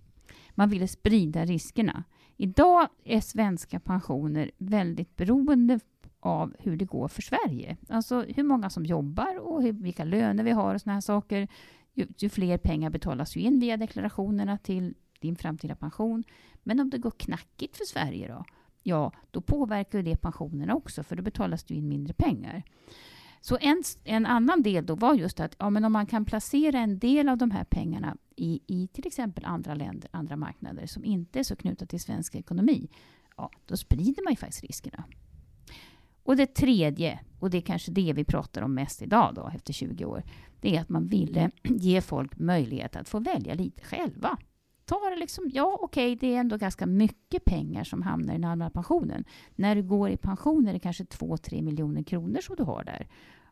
Man 0.52 0.70
ville 0.70 0.88
sprida 0.88 1.46
riskerna. 1.46 2.04
Idag 2.38 2.88
är 3.04 3.22
svenska 3.22 3.80
pensioner 3.80 4.52
väldigt 4.58 5.16
beroende 5.16 5.80
av 6.20 6.56
hur 6.60 6.78
det 6.78 6.86
går 6.86 7.08
för 7.08 7.22
Sverige. 7.22 7.78
Alltså 7.90 8.22
hur 8.22 8.44
många 8.44 8.70
som 8.70 8.86
jobbar 8.86 9.40
och 9.40 9.64
hur, 9.64 9.74
vilka 9.74 10.04
löner 10.04 10.44
vi 10.44 10.52
har 10.52 10.76
och 10.76 10.82
såna 10.82 10.94
här 10.94 11.02
saker. 11.02 11.48
Ju, 11.94 12.08
ju 12.18 12.30
fler 12.30 12.58
pengar 12.58 12.90
betalas 12.90 13.36
ju 13.36 13.42
in 13.42 13.60
via 13.60 13.78
deklarationerna 13.78 14.58
till 14.58 14.94
din 15.20 15.36
framtida 15.36 15.76
pension. 15.76 16.24
Men 16.64 16.80
om 16.80 16.90
det 16.90 16.98
går 16.98 17.12
knackigt 17.12 17.78
för 17.78 17.86
Sverige 17.86 18.28
då? 18.28 18.46
Ja, 18.84 19.12
då 19.32 19.42
påverkar 19.42 20.00
ju 20.00 20.04
det 20.04 20.16
pensionerna 20.16 20.76
också 20.76 21.04
för 21.04 21.16
då 21.16 21.24
betalas 21.24 21.64
det 21.64 21.74
in 21.74 21.88
mindre 21.88 22.14
pengar. 22.14 22.64
Så 23.42 23.58
en, 23.62 23.84
en 24.04 24.26
annan 24.26 24.62
del 24.62 24.86
då 24.86 24.96
var 24.96 25.14
just 25.14 25.40
att 25.40 25.56
ja, 25.60 25.70
men 25.70 25.86
om 25.86 25.94
man 25.94 26.06
kan 26.06 26.26
placera 26.26 26.80
en 26.80 27.00
del 27.00 27.30
av 27.30 27.38
de 27.38 27.52
här 27.52 27.64
pengarna 27.64 28.18
i, 28.36 28.62
i 28.68 28.88
till 28.88 29.08
exempel 29.08 29.46
andra 29.46 29.76
länder, 29.76 30.10
andra 30.14 30.36
marknader 30.36 30.86
som 30.86 31.06
inte 31.06 31.40
är 31.40 31.44
så 31.44 31.56
knutna 31.56 31.88
till 31.88 32.00
svensk 32.00 32.36
ekonomi, 32.36 32.90
ja, 33.38 33.52
då 33.66 33.78
sprider 33.78 34.24
man 34.24 34.34
ju 34.34 34.38
faktiskt 34.38 34.64
riskerna. 34.64 35.04
Och 36.24 36.36
det 36.36 36.54
tredje, 36.56 37.20
och 37.40 37.50
det 37.50 37.58
är 37.58 37.62
kanske 37.62 37.92
det 37.92 38.14
vi 38.14 38.24
pratar 38.24 38.62
om 38.62 38.74
mest 38.74 39.02
idag 39.02 39.34
då, 39.36 39.52
efter 39.56 39.74
20 39.74 40.06
år, 40.06 40.24
det 40.62 40.76
är 40.76 40.82
att 40.82 40.90
man 40.90 41.08
ville 41.08 41.52
ge 41.64 42.02
folk 42.02 42.40
möjlighet 42.40 42.96
att 42.96 43.10
få 43.10 43.20
välja 43.20 43.54
lite 43.54 43.84
själva. 43.84 44.38
Ta 44.86 45.10
det 45.10 45.16
liksom, 45.16 45.50
ja 45.54 45.78
okej, 45.82 46.16
det 46.16 46.36
är 46.36 46.40
ändå 46.40 46.58
ganska 46.58 46.86
mycket 46.86 47.46
pengar 47.46 47.84
som 47.84 48.02
hamnar 48.02 48.34
i 48.34 48.38
den 48.38 48.46
allmänna 48.46 48.70
pensionen. 48.70 49.26
När 49.56 49.76
du 49.76 49.84
går 49.84 50.10
i 50.10 50.18
pension 50.18 50.68
är 50.68 50.74
det 50.74 50.80
kanske 50.80 51.04
2-3 51.04 51.62
miljoner 51.62 52.04
kronor 52.04 52.40
som 52.42 52.56
du 52.56 52.64
har 52.64 52.84
där. 52.84 53.08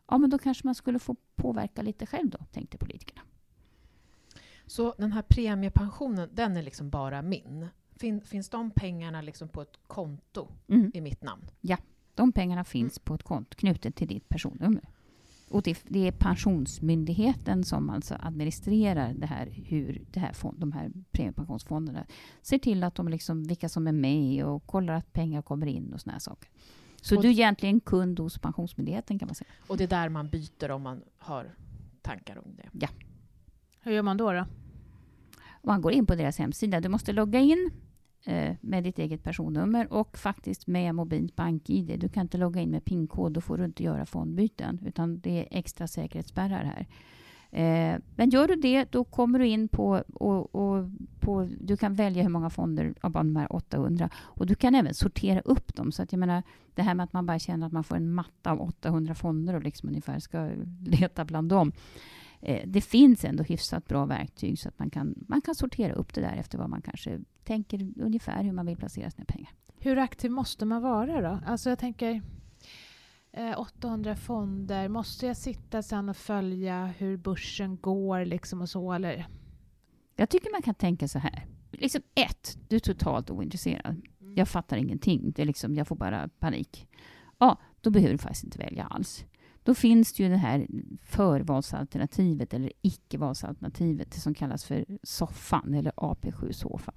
Ja, 0.08 0.18
men 0.18 0.30
då 0.30 0.38
kanske 0.38 0.66
man 0.66 0.74
skulle 0.74 0.98
få 0.98 1.16
påverka 1.36 1.82
lite 1.82 2.06
själv 2.06 2.30
då, 2.30 2.38
tänkte 2.52 2.78
politikerna. 2.78 3.20
Så 4.66 4.94
den 4.98 5.12
här 5.12 5.22
premiepensionen, 5.22 6.28
den 6.32 6.56
är 6.56 6.62
liksom 6.62 6.90
bara 6.90 7.22
min? 7.22 7.68
Fin, 7.96 8.20
finns 8.20 8.48
de 8.48 8.70
pengarna 8.70 9.22
liksom 9.22 9.48
på 9.48 9.62
ett 9.62 9.78
konto 9.86 10.48
Mm. 10.68 10.90
i 10.94 11.00
mitt 11.00 11.22
namn? 11.22 11.42
De 12.20 12.32
pengarna 12.32 12.64
finns 12.64 12.98
på 12.98 13.14
ett 13.14 13.22
konto 13.22 13.56
knutet 13.56 13.96
till 13.96 14.08
ditt 14.08 14.28
personnummer. 14.28 14.88
Och 15.50 15.62
det, 15.62 15.84
det 15.88 16.06
är 16.08 16.12
Pensionsmyndigheten 16.12 17.64
som 17.64 17.90
alltså 17.90 18.16
administrerar 18.20 19.14
det 19.14 19.26
här, 19.26 19.46
hur 19.66 20.04
det 20.10 20.20
här 20.20 20.32
fond, 20.32 20.58
de 20.60 20.72
här 20.72 20.92
premiepensionsfonderna 21.12 22.06
ser 22.42 22.58
till 22.58 22.84
att 22.84 22.94
de 22.94 23.08
liksom, 23.08 23.44
vilka 23.44 23.68
som 23.68 23.86
är 23.86 23.92
med 23.92 24.44
och 24.44 24.66
kollar 24.66 24.94
att 24.94 25.12
pengar 25.12 25.42
kommer 25.42 25.66
in 25.66 25.92
och 25.92 26.00
såna 26.00 26.12
här 26.12 26.20
saker. 26.20 26.48
Så 27.02 27.16
Och- 27.16 27.22
du 27.22 27.28
är 27.28 27.32
egentligen 27.32 27.80
kund 27.80 28.18
hos 28.18 28.38
Pensionsmyndigheten 28.38 29.18
kan 29.18 29.28
man 29.28 29.34
säga. 29.34 29.50
Och 29.66 29.76
det 29.76 29.84
är 29.84 29.88
där 29.88 30.08
man 30.08 30.28
byter 30.28 30.70
om 30.70 30.82
man 30.82 31.02
har 31.18 31.54
tankar 32.02 32.38
om 32.38 32.56
det. 32.56 32.88
Hur 33.80 33.92
gör 33.92 34.02
man 34.02 34.16
då? 34.16 34.32
då? 34.32 34.46
Man 35.62 35.82
går 35.82 35.92
in 35.92 36.06
på 36.06 36.14
deras 36.14 36.38
hemsida. 36.38 36.80
Du 36.80 36.88
måste 36.88 37.12
logga 37.12 37.38
in 37.40 37.70
Eh, 38.24 38.56
med 38.60 38.84
ditt 38.84 38.98
eget 38.98 39.24
personnummer 39.24 39.92
och 39.92 40.18
faktiskt 40.18 40.66
med 40.66 40.94
mobilt 40.94 41.36
bank-id. 41.36 42.00
Du 42.00 42.08
kan 42.08 42.20
inte 42.20 42.38
logga 42.38 42.60
in 42.60 42.70
med 42.70 42.84
PIN-kod, 42.84 43.32
då 43.32 43.40
får 43.40 43.58
du 43.58 43.64
inte 43.64 43.82
göra 43.82 44.06
fondbyten. 44.06 44.78
Utan 44.86 45.20
det 45.20 45.38
är 45.38 45.58
extra 45.58 45.86
säkerhetsspärrar 45.86 46.64
här. 46.64 46.86
Eh, 47.52 48.00
men 48.16 48.30
gör 48.30 48.48
du 48.48 48.54
det, 48.54 48.92
då 48.92 49.04
kommer 49.04 49.38
du 49.38 49.46
in 49.46 49.68
på, 49.68 50.04
och, 50.14 50.54
och 50.54 50.84
på... 51.20 51.48
Du 51.60 51.76
kan 51.76 51.94
välja 51.94 52.22
hur 52.22 52.30
många 52.30 52.50
fonder 52.50 52.94
av 53.00 53.12
de 53.12 53.36
här 53.36 53.52
800. 53.52 54.10
Och 54.14 54.46
du 54.46 54.54
kan 54.54 54.74
även 54.74 54.94
sortera 54.94 55.40
upp 55.40 55.74
dem. 55.74 55.92
Så 55.92 56.02
att 56.02 56.12
jag 56.12 56.18
menar, 56.18 56.42
det 56.74 56.82
här 56.82 56.94
med 56.94 57.04
att 57.04 57.12
man 57.12 57.26
bara 57.26 57.38
känner 57.38 57.66
att 57.66 57.72
man 57.72 57.84
får 57.84 57.96
en 57.96 58.12
matta 58.12 58.50
av 58.50 58.60
800 58.60 59.14
fonder 59.14 59.54
och 59.54 59.62
liksom 59.62 59.88
ungefär 59.88 60.18
ska 60.18 60.50
leta 60.86 61.24
bland 61.24 61.48
dem. 61.48 61.72
Eh, 62.40 62.62
det 62.66 62.80
finns 62.80 63.24
ändå 63.24 63.42
hyfsat 63.42 63.88
bra 63.88 64.06
verktyg 64.06 64.58
så 64.58 64.68
att 64.68 64.78
man 64.78 64.90
kan, 64.90 65.14
man 65.28 65.40
kan 65.40 65.54
sortera 65.54 65.92
upp 65.92 66.14
det 66.14 66.20
där 66.20 66.36
efter 66.36 66.58
vad 66.58 66.70
man 66.70 66.82
kanske 66.82 67.20
tänker 67.44 67.92
ungefär 67.96 68.44
hur 68.44 68.52
man 68.52 68.66
vill 68.66 68.76
placera 68.76 69.10
sina 69.10 69.24
pengar. 69.24 69.50
Hur 69.78 69.98
aktiv 69.98 70.30
måste 70.30 70.64
man 70.64 70.82
vara 70.82 71.20
då? 71.20 71.40
Alltså 71.46 71.68
jag 71.68 71.78
tänker 71.78 72.22
eh, 73.32 73.60
800 73.60 74.16
fonder, 74.16 74.88
måste 74.88 75.26
jag 75.26 75.36
sitta 75.36 75.82
sen 75.82 76.08
och 76.08 76.16
följa 76.16 76.86
hur 76.86 77.16
börsen 77.16 77.76
går 77.76 78.24
liksom 78.24 78.60
och 78.60 78.68
så 78.68 78.92
eller? 78.92 79.26
Jag 80.16 80.28
tycker 80.28 80.50
man 80.50 80.62
kan 80.62 80.74
tänka 80.74 81.08
så 81.08 81.18
här. 81.18 81.46
Liksom 81.72 82.02
ett, 82.14 82.58
du 82.68 82.76
är 82.76 82.80
totalt 82.80 83.30
ointresserad. 83.30 84.02
Mm. 84.20 84.34
Jag 84.36 84.48
fattar 84.48 84.76
ingenting. 84.76 85.32
Det 85.32 85.42
är 85.42 85.46
liksom, 85.46 85.74
jag 85.74 85.88
får 85.88 85.96
bara 85.96 86.28
panik. 86.28 86.88
Ja, 87.38 87.60
då 87.80 87.90
behöver 87.90 88.12
du 88.12 88.18
faktiskt 88.18 88.44
inte 88.44 88.58
välja 88.58 88.84
alls. 88.84 89.24
Då 89.62 89.74
finns 89.74 90.12
det 90.12 90.22
ju 90.22 90.28
det 90.28 90.36
här 90.36 90.66
förvalsalternativet 91.02 92.54
eller 92.54 92.72
icke-valsalternativet 92.82 94.14
som 94.14 94.34
kallas 94.34 94.64
för 94.64 94.84
soffan 95.02 95.74
eller 95.74 95.90
AP7-soffa. 95.90 96.92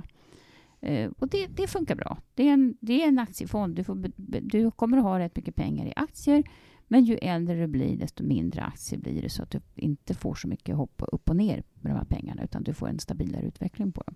Eh, 0.82 1.12
och 1.20 1.28
det, 1.28 1.48
det, 1.48 1.68
funkar 1.68 1.96
bra. 1.96 2.18
Det 2.36 2.50
är 2.50 2.54
en, 2.54 2.78
det 2.80 3.04
är 3.04 3.08
en 3.08 3.20
aktiefond. 3.20 3.76
Du, 3.76 3.84
får, 3.84 4.12
du 4.42 4.72
kommer 4.72 4.98
att 4.98 5.04
ha 5.04 5.20
rätt 5.20 5.36
mycket 5.36 5.56
pengar 5.56 5.86
i 5.86 5.94
aktier 5.96 6.44
men 6.88 7.06
ju 7.06 7.16
äldre 7.16 7.56
du 7.56 7.68
blir, 7.68 7.98
desto 7.98 8.24
mindre 8.24 8.62
aktier 8.62 9.00
blir 9.00 9.22
det 9.22 9.30
så 9.30 9.44
att 9.44 9.52
du 9.52 9.62
inte 9.76 10.14
får 10.14 10.36
så 10.36 10.48
mycket 10.48 10.76
hopp 10.76 11.02
upp 11.12 11.30
och 11.30 11.36
ner 11.36 11.64
med 11.82 11.92
de 11.92 11.98
här 11.98 12.06
pengarna 12.06 12.44
utan 12.44 12.64
du 12.64 12.74
får 12.74 12.88
en 12.88 13.00
stabilare 13.00 13.46
utveckling 13.46 13.92
på 13.92 14.04
dem. 14.04 14.16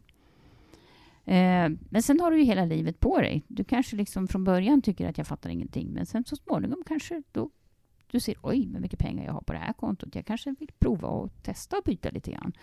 Eh, 1.35 1.69
men 1.89 2.03
sen 2.03 2.19
har 2.19 2.31
du 2.31 2.37
ju 2.37 2.43
hela 2.43 2.65
livet 2.65 2.99
på 2.99 3.17
dig. 3.21 3.43
Du 3.47 3.63
kanske 3.63 3.95
liksom 3.95 4.27
från 4.27 4.43
början 4.43 4.81
tycker 4.81 5.09
att 5.09 5.17
jag 5.17 5.27
fattar 5.27 5.49
ingenting 5.49 5.93
men 5.93 6.05
sen 6.05 6.23
så 6.23 6.35
småningom 6.35 6.83
kanske 6.87 7.23
då 7.31 7.49
du 8.11 8.19
ser 8.19 8.35
oj, 8.41 8.69
vad 8.71 8.81
mycket 8.81 8.99
pengar 8.99 9.25
jag 9.25 9.33
har 9.33 9.41
på 9.41 9.53
det 9.53 9.59
här 9.59 9.73
kontot. 9.73 10.15
Jag 10.15 10.25
kanske 10.25 10.55
vill 10.59 10.71
prova 10.79 11.07
och 11.07 11.43
testa 11.43 11.77
och 11.77 11.83
byta 11.83 12.09
lite 12.09 12.31
grann. 12.31 12.53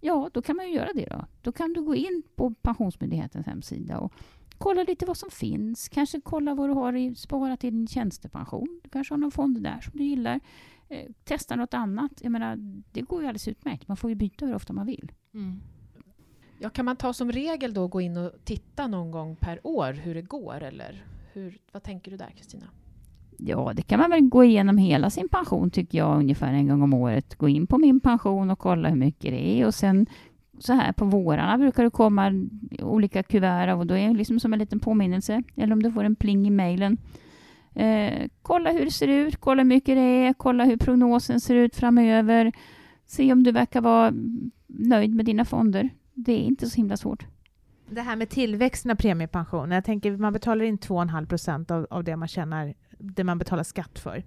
Ja, 0.00 0.30
då 0.32 0.42
kan 0.42 0.56
man 0.56 0.68
ju 0.68 0.74
göra 0.74 0.90
det 0.94 1.06
då. 1.10 1.24
Då 1.42 1.52
kan 1.52 1.72
du 1.72 1.82
gå 1.82 1.94
in 1.94 2.22
på 2.34 2.54
Pensionsmyndighetens 2.62 3.46
hemsida 3.46 3.98
och 3.98 4.12
kolla 4.58 4.82
lite 4.82 5.06
vad 5.06 5.16
som 5.16 5.30
finns. 5.30 5.88
Kanske 5.88 6.20
kolla 6.20 6.54
vad 6.54 6.68
du 6.68 6.74
har 6.74 6.96
i, 6.96 7.14
sparat 7.14 7.64
i 7.64 7.70
din 7.70 7.86
tjänstepension. 7.86 8.80
Du 8.82 8.90
kanske 8.90 9.14
har 9.14 9.18
någon 9.18 9.30
fond 9.30 9.62
där 9.62 9.80
som 9.80 9.92
du 9.98 10.04
gillar. 10.04 10.40
Eh, 10.88 11.10
testa 11.24 11.56
något 11.56 11.74
annat. 11.74 12.12
Jag 12.20 12.32
menar, 12.32 12.56
det 12.92 13.02
går 13.02 13.20
ju 13.20 13.26
alldeles 13.26 13.48
utmärkt. 13.48 13.88
Man 13.88 13.96
får 13.96 14.10
ju 14.10 14.16
byta 14.16 14.46
hur 14.46 14.54
ofta 14.54 14.72
man 14.72 14.86
vill. 14.86 15.12
Mm. 15.34 15.60
Ja, 16.58 16.70
kan 16.70 16.84
man 16.84 16.96
ta 16.96 17.12
som 17.12 17.32
regel 17.32 17.74
då 17.74 17.88
gå 17.88 18.00
in 18.00 18.16
och 18.16 18.32
titta 18.44 18.86
någon 18.86 19.10
gång 19.10 19.36
per 19.36 19.66
år 19.66 19.92
hur 19.92 20.14
det 20.14 20.22
går? 20.22 20.62
Eller 20.62 21.04
hur, 21.32 21.58
vad 21.72 21.82
tänker 21.82 22.10
du 22.10 22.16
där, 22.16 22.30
Kristina? 22.36 22.66
Ja, 23.40 23.72
det 23.74 23.82
kan 23.82 24.00
man 24.00 24.10
väl 24.10 24.20
gå 24.20 24.44
igenom 24.44 24.78
hela 24.78 25.10
sin 25.10 25.28
pension 25.28 25.70
tycker 25.70 25.98
jag 25.98 26.18
ungefär 26.18 26.52
en 26.52 26.68
gång 26.68 26.82
om 26.82 26.94
året. 26.94 27.34
Gå 27.34 27.48
in 27.48 27.66
på 27.66 27.78
min 27.78 28.00
pension 28.00 28.50
och 28.50 28.58
kolla 28.58 28.88
hur 28.88 28.96
mycket 28.96 29.30
det 29.30 29.60
är 29.60 29.66
och 29.66 29.74
sen 29.74 30.06
så 30.58 30.72
här 30.72 30.92
på 30.92 31.04
vårarna 31.04 31.58
brukar 31.58 31.84
det 31.84 31.90
komma 31.90 32.48
olika 32.82 33.22
kuvert 33.22 33.74
och 33.74 33.86
då 33.86 33.96
är 33.96 34.08
det 34.08 34.14
liksom 34.14 34.40
som 34.40 34.52
en 34.52 34.58
liten 34.58 34.80
påminnelse. 34.80 35.42
Eller 35.56 35.72
om 35.72 35.82
du 35.82 35.92
får 35.92 36.04
en 36.04 36.16
pling 36.16 36.46
i 36.46 36.50
mejlen. 36.50 36.98
Eh, 37.74 38.28
kolla 38.42 38.72
hur 38.72 38.84
det 38.84 38.90
ser 38.90 39.08
ut, 39.08 39.36
kolla 39.36 39.62
hur 39.62 39.68
mycket 39.68 39.96
det 39.96 40.00
är, 40.00 40.32
kolla 40.32 40.64
hur 40.64 40.76
prognosen 40.76 41.40
ser 41.40 41.54
ut 41.54 41.76
framöver. 41.76 42.52
Se 43.06 43.32
om 43.32 43.42
du 43.42 43.52
verkar 43.52 43.80
vara 43.80 44.12
nöjd 44.66 45.14
med 45.14 45.24
dina 45.24 45.44
fonder. 45.44 45.90
Det 46.14 46.32
är 46.32 46.44
inte 46.44 46.66
så 46.66 46.76
himla 46.76 46.96
svårt. 46.96 47.26
Det 47.90 48.00
här 48.00 48.16
med 48.16 48.28
tillväxten 48.28 48.90
av 48.90 48.94
premiepensionen. 48.94 49.70
Jag 49.70 49.84
tänker 49.84 50.16
man 50.16 50.32
betalar 50.32 50.64
in 50.64 50.78
2,5 50.78 51.26
procent 51.26 51.70
av, 51.70 51.86
av 51.90 52.04
det 52.04 52.16
man 52.16 52.28
tjänar, 52.28 52.74
det 52.98 53.24
man 53.24 53.38
betalar 53.38 53.62
skatt 53.62 53.98
för. 53.98 54.22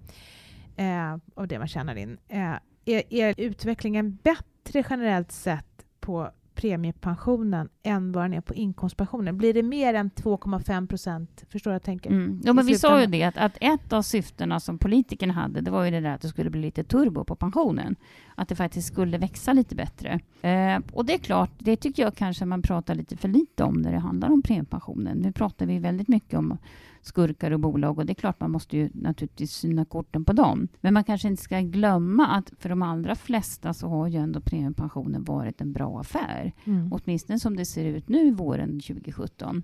Eh, 0.76 1.16
av 1.34 1.48
det 1.48 1.58
man 1.58 1.68
tjänar 1.68 1.96
in. 1.96 2.18
Eh, 2.28 2.54
är, 2.84 3.12
är 3.12 3.34
utvecklingen 3.36 4.18
bättre 4.22 4.84
generellt 4.90 5.32
sett 5.32 5.84
på 6.00 6.30
premiepensionen 6.54 7.68
än 7.82 8.12
vad 8.12 8.24
den 8.24 8.34
är 8.34 8.40
på 8.40 8.54
inkomstpensionen. 8.54 9.38
Blir 9.38 9.54
det 9.54 9.62
mer 9.62 9.94
än 9.94 10.10
2,5 10.10 10.86
procent? 10.86 11.44
Förstår 11.48 11.72
jag 11.72 11.82
tänker? 11.82 12.10
Mm. 12.10 12.40
Ja, 12.44 12.52
men 12.52 12.66
vi 12.66 12.78
sa 12.78 13.00
ju 13.00 13.06
det, 13.06 13.22
att, 13.22 13.36
att 13.36 13.56
ett 13.60 13.92
av 13.92 14.02
syftena 14.02 14.60
som 14.60 14.78
politikerna 14.78 15.32
hade, 15.32 15.60
det 15.60 15.70
var 15.70 15.84
ju 15.84 15.90
det 15.90 16.00
där 16.00 16.14
att 16.14 16.20
det 16.20 16.28
skulle 16.28 16.50
bli 16.50 16.60
lite 16.60 16.84
turbo 16.84 17.24
på 17.24 17.36
pensionen. 17.36 17.96
Att 18.34 18.48
det 18.48 18.56
faktiskt 18.56 18.88
skulle 18.88 19.18
växa 19.18 19.52
lite 19.52 19.74
bättre. 19.74 20.20
Eh, 20.42 20.80
och 20.92 21.04
det 21.04 21.14
är 21.14 21.18
klart, 21.18 21.50
det 21.58 21.76
tycker 21.76 22.02
jag 22.02 22.14
kanske 22.14 22.44
man 22.44 22.62
pratar 22.62 22.94
lite 22.94 23.16
för 23.16 23.28
lite 23.28 23.64
om 23.64 23.74
när 23.74 23.92
det 23.92 23.98
handlar 23.98 24.30
om 24.30 24.42
premiepensionen. 24.42 25.18
Nu 25.18 25.32
pratar 25.32 25.66
vi 25.66 25.78
väldigt 25.78 26.08
mycket 26.08 26.38
om 26.38 26.58
skurkar 27.02 27.50
och 27.50 27.60
bolag 27.60 27.98
och 27.98 28.06
det 28.06 28.12
är 28.12 28.14
klart 28.14 28.40
man 28.40 28.50
måste 28.50 28.76
ju 28.76 28.90
naturligtvis 28.94 29.52
syna 29.52 29.84
korten 29.84 30.24
på 30.24 30.32
dem. 30.32 30.68
Men 30.80 30.94
man 30.94 31.04
kanske 31.04 31.28
inte 31.28 31.42
ska 31.42 31.60
glömma 31.60 32.26
att 32.26 32.52
för 32.58 32.68
de 32.68 32.82
allra 32.82 33.14
flesta 33.14 33.74
så 33.74 33.88
har 33.88 34.08
ju 34.08 34.18
ändå 34.18 34.40
premiepensionen 34.40 35.24
varit 35.24 35.60
en 35.60 35.72
bra 35.72 36.00
affär. 36.00 36.52
Mm. 36.64 36.92
Åtminstone 36.92 37.38
som 37.38 37.56
det 37.56 37.66
ser 37.66 37.84
ut 37.84 38.08
nu 38.08 38.30
våren 38.30 38.80
2017. 38.80 39.62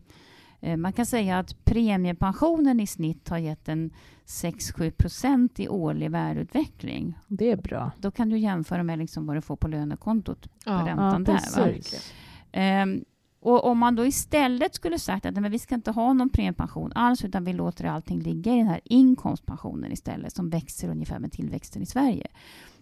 Eh, 0.61 0.77
man 0.77 0.93
kan 0.93 1.07
säga 1.07 1.39
att 1.39 1.65
premiepensionen 1.65 2.81
i 2.81 2.87
snitt 2.87 3.29
har 3.29 3.39
gett 3.39 3.69
en 3.69 3.91
6-7 4.27 4.91
procent 4.91 5.61
i 5.61 5.69
årlig 5.69 6.11
värdeutveckling. 6.11 7.19
Det 7.29 7.51
är 7.51 7.57
bra. 7.57 7.91
Då 7.99 8.11
kan 8.11 8.29
du 8.29 8.39
jämföra 8.39 8.83
med 8.83 8.99
liksom 8.99 9.27
vad 9.27 9.37
du 9.37 9.41
får 9.41 9.57
på 9.57 9.69
lönekontot 9.69 10.49
ja, 10.65 10.81
på 10.81 10.87
räntan 10.87 11.25
ja, 11.27 11.33
där. 11.33 11.41
Och 13.49 13.65
om 13.65 13.79
man 13.79 13.95
då 13.95 14.07
istället 14.07 14.75
skulle 14.75 14.99
sagt 14.99 15.27
att 15.27 15.35
men 15.35 15.51
vi 15.51 15.59
ska 15.59 15.75
inte 15.75 15.91
ha 15.91 16.13
någon 16.13 16.31
premiepension 16.31 16.93
alls, 16.95 17.25
utan 17.25 17.45
vi 17.45 17.53
låter 17.53 17.85
allting 17.85 18.21
ligga 18.21 18.55
i 18.55 18.57
den 18.57 18.67
här 18.67 18.81
inkomstpensionen 18.85 19.93
istället, 19.93 20.37
som 20.37 20.51
växer 20.51 20.89
ungefär 20.89 21.19
med 21.19 21.33
tillväxten 21.33 21.83
i 21.83 21.87
Sverige. 21.87 22.27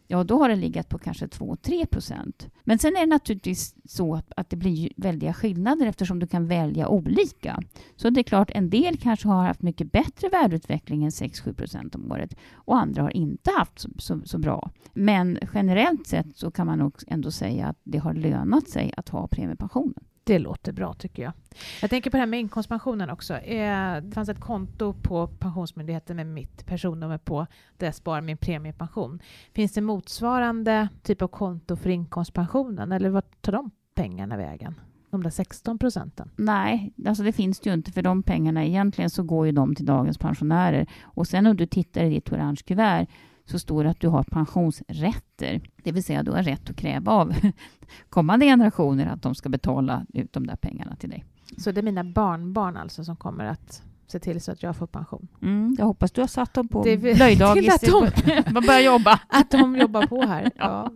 Ja, 0.06 0.24
då 0.24 0.38
har 0.38 0.48
det 0.48 0.56
legat 0.56 0.88
på 0.88 0.98
kanske 0.98 1.26
2-3 1.26 1.86
procent. 1.86 2.48
Men 2.64 2.78
sen 2.78 2.96
är 2.96 3.00
det 3.00 3.06
naturligtvis 3.06 3.74
så 3.84 4.14
att, 4.14 4.32
att 4.36 4.50
det 4.50 4.56
blir 4.56 4.92
väldiga 4.96 5.34
skillnader 5.34 5.86
eftersom 5.86 6.18
du 6.18 6.26
kan 6.26 6.46
välja 6.46 6.88
olika. 6.88 7.62
Så 7.96 8.10
det 8.10 8.20
är 8.20 8.22
klart, 8.22 8.50
en 8.54 8.70
del 8.70 8.96
kanske 8.96 9.28
har 9.28 9.44
haft 9.44 9.62
mycket 9.62 9.92
bättre 9.92 10.28
värdeutveckling 10.28 11.04
än 11.04 11.10
6-7 11.10 11.52
procent 11.52 11.94
om 11.94 12.12
året 12.12 12.36
och 12.54 12.78
andra 12.78 13.02
har 13.02 13.16
inte 13.16 13.50
haft 13.58 13.78
så, 13.78 13.88
så, 13.98 14.20
så, 14.24 14.38
bra. 14.38 14.70
Men 14.94 15.38
generellt 15.54 16.06
sett 16.06 16.36
så 16.36 16.50
kan 16.50 16.66
man 16.66 16.78
nog 16.78 16.94
ändå 17.06 17.30
säga 17.30 17.66
att 17.66 17.78
det 17.84 17.98
har 17.98 18.14
lönat 18.14 18.68
sig 18.68 18.92
att 18.96 19.08
ha 19.08 19.28
premiepensionen. 19.28 20.04
Det 20.26 20.38
låter 20.38 20.72
bra 20.72 20.94
tycker 20.94 21.22
jag. 21.22 21.32
Jag 21.80 21.90
tänker 21.90 22.10
på 22.10 22.16
det 22.16 22.20
här 22.20 22.26
med 22.26 22.40
inkomstpensionen 22.40 23.10
också. 23.10 23.34
Eh, 23.34 24.02
det 24.02 24.14
fanns 24.14 24.28
ett 24.28 24.40
konto 24.40 24.92
på 25.02 25.26
Pensionsmyndigheten 25.26 26.16
med 26.16 26.26
mitt 26.26 26.66
personnummer 26.66 27.18
på 27.18 27.46
där 27.76 27.86
jag 27.86 27.94
sparar 27.94 28.20
min 28.20 28.36
premiepension. 28.36 29.20
Finns 29.54 29.72
det 29.72 29.80
motsvarande 29.80 30.88
typ 31.02 31.22
av 31.22 31.28
konto 31.28 31.76
för 31.76 31.90
inkomstpensionen 31.90 32.92
eller 32.92 33.10
vart 33.10 33.42
tar 33.42 33.52
de 33.52 33.70
pengarna 33.94 34.36
vägen? 34.36 34.80
De 35.10 35.22
där 35.22 35.30
16 35.30 35.78
procenten? 35.78 36.30
Nej, 36.36 36.92
alltså 37.06 37.22
det 37.22 37.32
finns 37.32 37.60
det 37.60 37.70
ju 37.70 37.74
inte 37.74 37.92
för 37.92 38.02
de 38.02 38.22
pengarna. 38.22 38.64
Egentligen 38.64 39.10
så 39.10 39.22
går 39.22 39.46
ju 39.46 39.52
de 39.52 39.74
till 39.74 39.86
dagens 39.86 40.18
pensionärer. 40.18 40.86
Och 41.02 41.26
sen 41.26 41.46
om 41.46 41.56
du 41.56 41.66
tittar 41.66 42.04
i 42.04 42.10
ditt 42.10 42.32
orange 42.32 42.60
kuvert 42.66 43.06
så 43.46 43.58
står 43.58 43.84
det 43.84 43.90
att 43.90 44.00
du 44.00 44.08
har 44.08 44.22
pensionsrätter. 44.22 45.60
Det 45.82 45.92
vill 45.92 46.04
säga 46.04 46.22
du 46.22 46.30
har 46.30 46.42
rätt 46.42 46.70
att 46.70 46.76
kräva 46.76 47.12
av 47.12 47.34
kommande 48.08 48.46
generationer 48.46 49.06
att 49.06 49.22
de 49.22 49.34
ska 49.34 49.48
betala 49.48 50.06
ut 50.14 50.32
de 50.32 50.46
där 50.46 50.56
pengarna 50.56 50.96
till 50.96 51.10
dig. 51.10 51.24
Så 51.58 51.72
det 51.72 51.80
är 51.80 51.82
mina 51.82 52.04
barnbarn 52.04 52.76
alltså 52.76 53.04
som 53.04 53.16
kommer 53.16 53.44
att 53.44 53.82
se 54.06 54.18
till 54.18 54.40
så 54.40 54.52
att 54.52 54.62
jag 54.62 54.76
får 54.76 54.86
pension? 54.86 55.28
Mm, 55.42 55.76
jag 55.78 55.86
hoppas 55.86 56.12
du 56.12 56.20
har 56.20 56.28
satt 56.28 56.54
dem 56.54 56.68
på 56.68 56.82
blöjdagis. 56.82 57.74
Att 57.74 58.54
de 58.54 58.54
börjar 58.66 58.80
jobba. 58.80 59.20
Att 59.28 59.50
de 59.50 59.76
jobbar 59.76 60.06
på 60.06 60.22
här. 60.22 60.50
ja. 60.56 60.90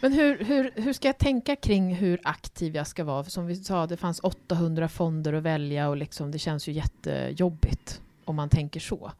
Men 0.00 0.12
hur, 0.12 0.44
hur, 0.44 0.72
hur 0.74 0.92
ska 0.92 1.08
jag 1.08 1.18
tänka 1.18 1.56
kring 1.56 1.94
hur 1.94 2.20
aktiv 2.24 2.76
jag 2.76 2.86
ska 2.86 3.04
vara? 3.04 3.24
Som 3.24 3.46
vi 3.46 3.56
sa, 3.56 3.86
det 3.86 3.96
fanns 3.96 4.20
800 4.22 4.88
fonder 4.88 5.32
att 5.32 5.42
välja 5.42 5.88
och 5.88 5.96
liksom, 5.96 6.30
det 6.30 6.38
känns 6.38 6.68
ju 6.68 6.72
jättejobbigt 6.72 8.00
om 8.24 8.36
man 8.36 8.48
tänker 8.48 8.80
så. 8.80 9.12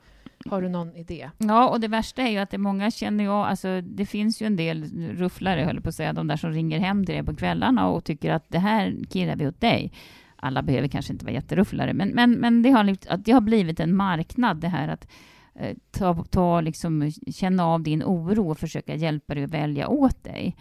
Har 0.51 0.63
du 0.63 0.69
någon 0.69 0.97
idé? 0.97 1.31
Ja, 1.39 1.69
och 1.69 1.81
det 1.81 1.89
värsta 1.89 2.23
är 2.23 2.31
ju 2.31 2.39
att 2.39 2.51
det 2.51 2.59
många 2.59 2.91
känner 2.91 3.25
jag, 3.25 3.47
alltså 3.47 3.81
det 3.81 4.07
finns 4.07 4.43
ju 4.43 4.47
en 4.47 4.57
del 4.57 4.85
rufflare, 5.17 5.61
höll 5.61 5.81
på 5.81 5.89
att 5.89 5.95
säga, 5.95 6.13
de 6.13 6.27
där 6.27 6.37
som 6.37 6.51
ringer 6.51 6.79
hem 6.79 7.07
till 7.07 7.15
dig 7.15 7.25
på 7.25 7.37
kvällarna 7.37 7.89
och 7.89 8.05
tycker 8.05 8.33
att 8.33 8.45
det 8.49 8.59
här 8.59 8.97
kirrar 9.13 9.37
vi 9.37 9.47
åt 9.47 9.61
dig. 9.61 9.93
Alla 10.37 10.63
behöver 10.63 10.89
kanske 10.89 11.13
inte 11.13 11.25
vara 11.25 11.35
jätterufflare, 11.35 11.93
men, 11.93 12.09
men, 12.09 12.33
men 12.33 12.63
det, 12.63 12.71
har, 12.71 13.17
det 13.17 13.33
har 13.33 13.41
blivit 13.41 13.81
en 13.81 13.97
marknad 13.97 14.57
det 14.57 14.69
här 14.69 14.89
att 14.89 15.09
eh, 15.55 15.77
ta, 15.91 16.25
ta 16.25 16.61
liksom, 16.61 17.11
känna 17.35 17.67
av 17.67 17.83
din 17.83 18.03
oro 18.03 18.51
och 18.51 18.59
försöka 18.59 18.95
hjälpa 18.95 19.35
dig 19.35 19.45
att 19.45 19.51
välja 19.51 19.89
åt 19.89 20.25
dig. 20.25 20.57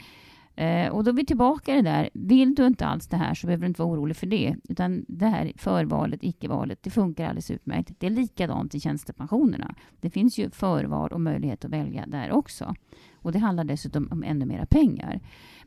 Eh, 0.56 0.88
och 0.88 1.04
då 1.04 1.12
är 1.12 1.16
vi 1.16 1.26
tillbaka 1.26 1.74
i 1.74 1.76
det 1.76 1.90
där. 1.90 2.10
Vill 2.14 2.56
du 2.56 2.68
inte 2.68 2.86
alls 2.86 3.08
det 3.08 3.18
här 3.18 3.34
så 3.34 3.48
behöver 3.48 3.62
du 3.62 3.68
inte 3.68 3.82
vara 3.82 3.92
orolig 3.92 4.18
för 4.18 4.28
det. 4.28 4.56
Utan 4.70 5.06
det 5.08 5.28
här 5.28 5.52
förvalet, 5.58 6.20
icke-valet, 6.24 6.84
det 6.84 6.90
funkar 6.90 7.26
alldeles 7.26 7.52
utmärkt. 7.52 7.92
Det 8.00 8.08
är 8.08 8.12
likadant 8.12 8.76
i 8.76 8.80
tjänstepensionerna. 8.80 9.76
Det 10.02 10.10
finns 10.10 10.38
ju 10.38 10.50
förval 10.50 11.10
och 11.12 11.22
möjlighet 11.22 11.66
att 11.66 11.72
välja 11.72 12.06
där 12.06 12.32
också. 12.32 12.76
Och 13.16 13.32
det 13.32 13.40
handlar 13.40 13.64
dessutom 13.64 14.08
om 14.12 14.24
ännu 14.24 14.46
mera 14.46 14.66
pengar. 14.66 15.20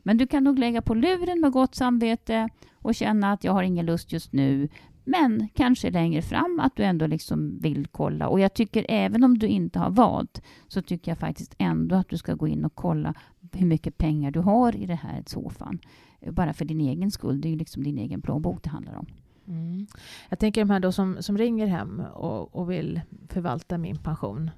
Men 0.03 0.17
du 0.17 0.27
kan 0.27 0.43
nog 0.43 0.59
lägga 0.59 0.81
på 0.81 0.93
luren 0.93 1.41
med 1.41 1.51
gott 1.51 1.75
samvete 1.75 2.49
och 2.73 2.95
känna 2.95 3.31
att 3.31 3.43
jag 3.43 3.53
har 3.53 3.63
ingen 3.63 3.85
lust 3.85 4.11
just 4.11 4.33
nu. 4.33 4.69
Men 5.09 5.49
kanske 5.53 5.91
längre 5.91 6.21
fram 6.21 6.59
att 6.59 6.75
du 6.75 6.83
ändå 6.83 7.07
liksom 7.07 7.59
vill 7.59 7.87
kolla. 7.87 8.27
Och 8.27 8.39
jag 8.39 8.53
tycker 8.53 8.85
även 8.89 9.23
om 9.23 9.37
du 9.37 9.47
inte 9.47 9.79
har 9.79 9.89
valt 9.89 10.41
så 10.67 10.81
tycker 10.81 11.11
jag 11.11 11.17
faktiskt 11.17 11.55
ändå 11.57 11.95
att 11.95 12.09
du 12.09 12.17
ska 12.17 12.33
gå 12.33 12.47
in 12.47 12.65
och 12.65 12.75
kolla 12.75 13.13
hur 13.51 13.67
mycket 13.67 13.97
pengar 13.97 14.31
du 14.31 14.39
har 14.39 14.75
i 14.75 14.85
det 14.85 14.95
här 14.95 15.23
soffan. 15.25 15.79
Eh, 16.19 16.31
bara 16.31 16.53
för 16.53 16.65
din 16.65 16.81
egen 16.81 17.11
skull. 17.11 17.41
Det 17.41 17.47
är 17.47 17.49
ju 17.49 17.57
liksom 17.57 17.83
din 17.83 17.97
egen 17.97 18.21
plånbok 18.21 18.63
det 18.63 18.69
handlar 18.69 18.95
om. 18.95 19.05
Mm. 19.47 19.87
Jag 20.29 20.39
tänker 20.39 20.61
de 20.61 20.69
här 20.69 20.79
då 20.79 20.91
som, 20.91 21.17
som 21.19 21.37
ringer 21.37 21.67
hem 21.67 21.99
och, 21.99 22.55
och 22.55 22.71
vill 22.71 23.01
förvalta 23.29 23.77
min 23.77 23.97
pension. 23.97 24.51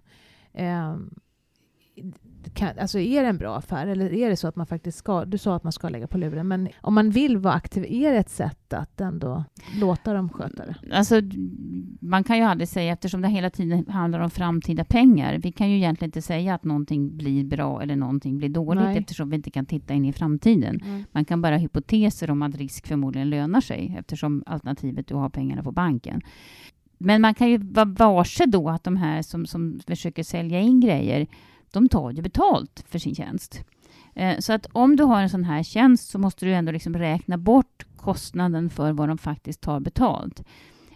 Eh, 0.53 0.95
kan, 2.53 2.79
alltså 2.79 2.99
är 2.99 3.21
det 3.21 3.27
en 3.27 3.37
bra 3.37 3.57
affär 3.57 3.87
eller 3.87 4.13
är 4.13 4.29
det 4.29 4.35
så 4.35 4.47
att 4.47 4.55
man 4.55 4.67
faktiskt 4.67 4.97
ska, 4.97 5.25
du 5.25 5.37
sa 5.37 5.55
att 5.55 5.63
man 5.63 5.71
ska 5.71 5.89
lägga 5.89 6.07
på 6.07 6.17
luren, 6.17 6.47
men 6.47 6.69
om 6.81 6.93
man 6.93 7.09
vill 7.09 7.37
vara 7.37 7.53
aktiv, 7.53 7.85
är 7.89 8.11
det 8.11 8.17
ett 8.17 8.29
sätt 8.29 8.73
att 8.73 9.01
ändå 9.01 9.43
låta 9.79 10.13
dem 10.13 10.29
sköta 10.29 10.65
det? 10.65 10.75
Alltså, 10.91 11.21
man 11.99 12.23
kan 12.23 12.37
ju 12.37 12.43
aldrig 12.43 12.67
säga, 12.67 12.93
eftersom 12.93 13.21
det 13.21 13.27
hela 13.27 13.49
tiden 13.49 13.87
handlar 13.87 14.19
om 14.19 14.29
framtida 14.29 14.83
pengar, 14.83 15.37
vi 15.37 15.51
kan 15.51 15.69
ju 15.69 15.77
egentligen 15.77 16.07
inte 16.07 16.21
säga 16.21 16.55
att 16.55 16.63
någonting 16.63 17.17
blir 17.17 17.43
bra 17.43 17.81
eller 17.81 17.95
någonting 17.95 18.37
blir 18.37 18.49
dåligt, 18.49 18.83
Nej. 18.83 18.97
eftersom 18.97 19.29
vi 19.29 19.35
inte 19.35 19.51
kan 19.51 19.65
titta 19.65 19.93
in 19.93 20.05
i 20.05 20.13
framtiden. 20.13 20.81
Mm. 20.85 21.03
Man 21.11 21.25
kan 21.25 21.41
bara 21.41 21.55
ha 21.55 21.59
hypoteser 21.59 22.31
om 22.31 22.41
att 22.41 22.55
risk 22.55 22.87
förmodligen 22.87 23.29
lönar 23.29 23.61
sig, 23.61 23.95
eftersom 23.99 24.43
alternativet 24.45 25.07
du 25.07 25.15
har 25.15 25.29
pengarna 25.29 25.63
på 25.63 25.71
banken. 25.71 26.21
Men 27.01 27.21
man 27.21 27.33
kan 27.33 27.49
ju 27.49 27.57
vara 27.57 27.85
varse 27.85 28.45
då 28.45 28.69
att 28.69 28.83
de 28.83 28.97
här 28.97 29.21
som, 29.21 29.45
som 29.45 29.79
försöker 29.87 30.23
sälja 30.23 30.59
in 30.59 30.79
grejer, 30.79 31.27
de 31.73 31.89
tar 31.89 32.11
ju 32.11 32.21
betalt 32.21 32.83
för 32.87 32.99
sin 32.99 33.15
tjänst. 33.15 33.63
Eh, 34.15 34.39
så 34.39 34.53
att 34.53 34.65
om 34.71 34.95
du 34.95 35.03
har 35.03 35.21
en 35.21 35.29
sån 35.29 35.43
här 35.43 35.63
tjänst 35.63 36.09
så 36.09 36.19
måste 36.19 36.45
du 36.45 36.53
ändå 36.53 36.71
liksom 36.71 36.95
räkna 36.95 37.37
bort 37.37 37.85
kostnaden 37.97 38.69
för 38.69 38.91
vad 38.91 39.07
de 39.07 39.17
faktiskt 39.17 39.61
tar 39.61 39.79
betalt. 39.79 40.43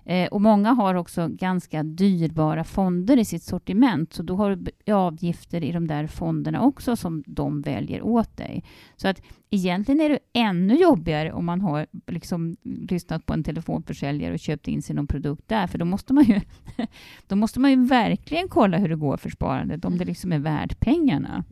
Eh, 0.06 0.28
och 0.28 0.42
många 0.42 0.74
har 0.74 0.96
också 0.96 1.28
ganska 1.28 1.84
dyrbara 1.84 2.64
fonder 2.64 3.18
i 3.18 3.26
sitt 3.26 3.44
sortiment, 3.44 4.14
så 4.14 4.24
då 4.24 4.36
har 4.36 4.56
du 4.56 4.94
avgifter 4.94 5.64
i 5.64 5.72
de 5.72 5.88
där 5.88 6.08
fonderna 6.08 6.62
också 6.62 6.96
som 6.96 7.24
de 7.26 7.62
väljer 7.62 8.02
åt 8.02 8.38
dig. 8.38 8.64
Så 8.96 9.08
att 9.08 9.22
egentligen 9.50 10.02
är 10.02 10.10
det 10.10 10.20
ännu 10.34 10.76
jobbigare 10.76 11.32
om 11.34 11.46
man 11.46 11.62
har 11.62 11.88
liksom 12.08 12.56
lyssnat 12.64 13.26
på 13.26 13.34
en 13.34 13.44
telefonförsäljare 13.44 14.34
och 14.34 14.40
köpt 14.40 14.68
in 14.68 14.82
sig 14.82 14.96
någon 14.96 15.08
produkt 15.08 15.48
där, 15.48 15.68
för 15.68 15.78
då 15.78 15.86
måste 15.86 16.14
man 16.14 16.24
ju, 16.24 16.42
då 17.28 17.36
måste 17.36 17.60
man 17.60 17.72
ju 17.72 17.86
verkligen 17.86 18.48
kolla 18.48 18.78
hur 18.78 18.90
det 18.90 18.96
går 18.96 19.18
för 19.18 19.30
sparandet, 19.30 19.86
om 19.86 19.98
det 19.98 20.06
liksom 20.06 20.32
är 20.32 20.40
värt 20.40 20.80
pengarna. 20.80 21.44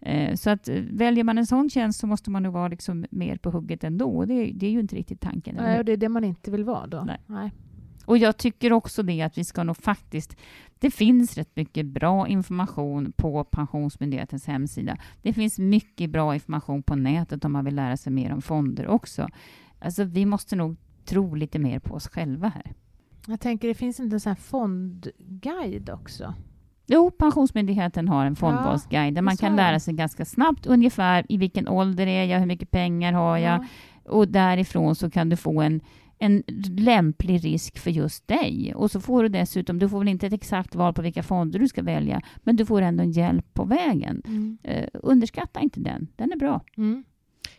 Mm. 0.00 0.36
Så 0.36 0.50
att 0.50 0.68
väljer 0.90 1.24
man 1.24 1.38
en 1.38 1.46
sån 1.46 1.70
tjänst 1.70 2.00
så 2.00 2.06
måste 2.06 2.30
man 2.30 2.42
nog 2.42 2.52
vara 2.52 2.68
liksom 2.68 3.06
mer 3.10 3.36
på 3.36 3.50
hugget 3.50 3.84
ändå. 3.84 4.24
Det, 4.24 4.52
det 4.54 4.66
är 4.66 4.70
ju 4.70 4.80
inte 4.80 4.96
riktigt 4.96 5.20
tanken. 5.20 5.56
Nej, 5.56 5.78
och 5.78 5.84
det 5.84 5.92
är 5.92 5.96
det 5.96 6.08
man 6.08 6.24
inte 6.24 6.50
vill 6.50 6.64
vara 6.64 6.86
då. 6.86 7.04
Nej. 7.06 7.20
Nej. 7.26 7.50
Och 8.04 8.18
jag 8.18 8.36
tycker 8.36 8.72
också 8.72 9.02
det 9.02 9.22
att 9.22 9.38
vi 9.38 9.44
ska 9.44 9.64
nog 9.64 9.76
faktiskt... 9.76 10.36
Det 10.78 10.90
finns 10.90 11.36
rätt 11.36 11.56
mycket 11.56 11.86
bra 11.86 12.28
information 12.28 13.12
på 13.12 13.44
Pensionsmyndighetens 13.44 14.46
hemsida. 14.46 14.96
Det 15.22 15.32
finns 15.32 15.58
mycket 15.58 16.10
bra 16.10 16.34
information 16.34 16.82
på 16.82 16.94
nätet 16.94 17.44
om 17.44 17.52
man 17.52 17.64
vill 17.64 17.74
lära 17.74 17.96
sig 17.96 18.12
mer 18.12 18.32
om 18.32 18.42
fonder 18.42 18.86
också. 18.86 19.28
Alltså, 19.78 20.04
vi 20.04 20.26
måste 20.26 20.56
nog 20.56 20.76
tro 21.04 21.34
lite 21.34 21.58
mer 21.58 21.78
på 21.78 21.94
oss 21.94 22.08
själva 22.08 22.48
här. 22.48 22.72
Jag 23.26 23.40
tänker, 23.40 23.68
det 23.68 23.74
finns 23.74 24.00
inte 24.00 24.16
en 24.16 24.20
sån 24.20 24.36
fondguide 24.36 25.90
också? 25.90 26.34
Jo, 26.86 27.10
Pensionsmyndigheten 27.10 28.08
har 28.08 28.26
en 28.26 28.36
fondvalsguide 28.36 29.14
där 29.14 29.22
man 29.22 29.36
kan 29.36 29.56
lära 29.56 29.80
sig 29.80 29.94
ganska 29.94 30.24
snabbt 30.24 30.66
ungefär 30.66 31.26
i 31.28 31.36
vilken 31.36 31.68
ålder 31.68 32.06
är 32.06 32.24
jag, 32.24 32.38
hur 32.38 32.46
mycket 32.46 32.70
pengar 32.70 33.12
har 33.12 33.38
jag? 33.38 33.60
Ja. 33.60 33.66
Och 34.10 34.28
därifrån 34.28 34.94
så 34.94 35.10
kan 35.10 35.28
du 35.28 35.36
få 35.36 35.60
en 35.60 35.80
en 36.18 36.42
lämplig 36.78 37.44
risk 37.44 37.78
för 37.78 37.90
just 37.90 38.28
dig. 38.28 38.74
Och 38.74 38.90
så 38.90 39.00
får 39.00 39.22
du 39.22 39.28
dessutom, 39.28 39.78
du 39.78 39.88
får 39.88 39.98
väl 39.98 40.08
inte 40.08 40.26
ett 40.26 40.32
exakt 40.32 40.74
val 40.74 40.94
på 40.94 41.02
vilka 41.02 41.22
fonder 41.22 41.58
du 41.58 41.68
ska 41.68 41.82
välja, 41.82 42.22
men 42.36 42.56
du 42.56 42.66
får 42.66 42.82
ändå 42.82 43.02
en 43.02 43.10
hjälp 43.10 43.54
på 43.54 43.64
vägen. 43.64 44.22
Mm. 44.26 44.58
Uh, 44.68 44.88
underskatta 44.92 45.60
inte 45.60 45.80
den, 45.80 46.08
den 46.16 46.32
är 46.32 46.36
bra. 46.36 46.60
Mm. 46.76 47.04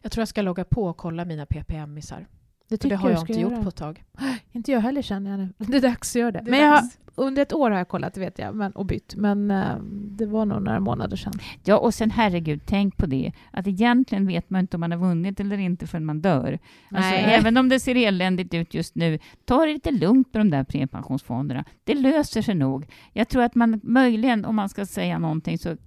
Jag 0.01 0.11
tror 0.11 0.21
jag 0.21 0.27
ska 0.27 0.41
logga 0.41 0.63
på 0.63 0.85
och 0.85 0.97
kolla 0.97 1.25
mina 1.25 1.45
PPM-isar. 1.45 2.27
Det, 2.67 2.81
det 2.81 2.95
har 2.95 3.09
jag, 3.09 3.17
jag 3.17 3.29
inte 3.29 3.41
göra. 3.41 3.53
gjort 3.53 3.63
på 3.63 3.69
ett 3.69 3.75
tag. 3.75 4.03
Inte 4.51 4.71
jag 4.71 4.79
heller 4.79 5.01
känner 5.01 5.31
jag 5.31 5.39
nu. 5.39 5.49
Det 5.57 5.77
är 5.77 5.81
dags 5.81 6.15
att 6.15 6.19
göra 6.19 6.31
det. 6.31 6.39
det 6.39 6.51
men 6.51 6.59
jag 6.59 6.67
har, 6.67 6.83
under 7.15 7.41
ett 7.41 7.53
år 7.53 7.71
har 7.71 7.77
jag 7.77 7.87
kollat, 7.87 8.13
det 8.13 8.19
vet 8.19 8.39
jag, 8.39 8.55
men, 8.55 8.71
och 8.71 8.85
bytt. 8.85 9.15
Men 9.15 9.51
uh, 9.51 9.77
det 9.91 10.25
var 10.25 10.45
nog 10.45 10.61
några 10.61 10.79
månader 10.79 11.17
sedan. 11.17 11.33
Ja, 11.63 11.77
och 11.77 11.93
sen 11.93 12.11
herregud, 12.11 12.61
tänk 12.65 12.97
på 12.97 13.05
det. 13.05 13.31
Att 13.51 13.67
egentligen 13.67 14.27
vet 14.27 14.49
man 14.49 14.61
inte 14.61 14.77
om 14.77 14.81
man 14.81 14.91
har 14.91 14.99
vunnit 14.99 15.39
eller 15.39 15.57
inte 15.57 15.87
förrän 15.87 16.05
man 16.05 16.21
dör. 16.21 16.59
Alltså, 16.91 17.13
även 17.13 17.57
om 17.57 17.69
det 17.69 17.79
ser 17.79 17.95
eländigt 17.95 18.53
ut 18.53 18.73
just 18.73 18.95
nu, 18.95 19.19
ta 19.45 19.65
det 19.65 19.73
lite 19.73 19.91
lugnt 19.91 20.33
med 20.33 20.39
de 20.39 20.49
där 20.49 20.63
premiepensionsfonderna. 20.63 21.65
Det 21.83 21.93
löser 21.93 22.41
sig 22.41 22.55
nog. 22.55 22.87
Jag 23.13 23.27
tror 23.27 23.43
att 23.43 23.55
man 23.55 23.79
möjligen, 23.83 24.45
om 24.45 24.55
man 24.55 24.69
ska 24.69 24.85
säga 24.85 25.19
någonting, 25.19 25.57
så 25.57 25.77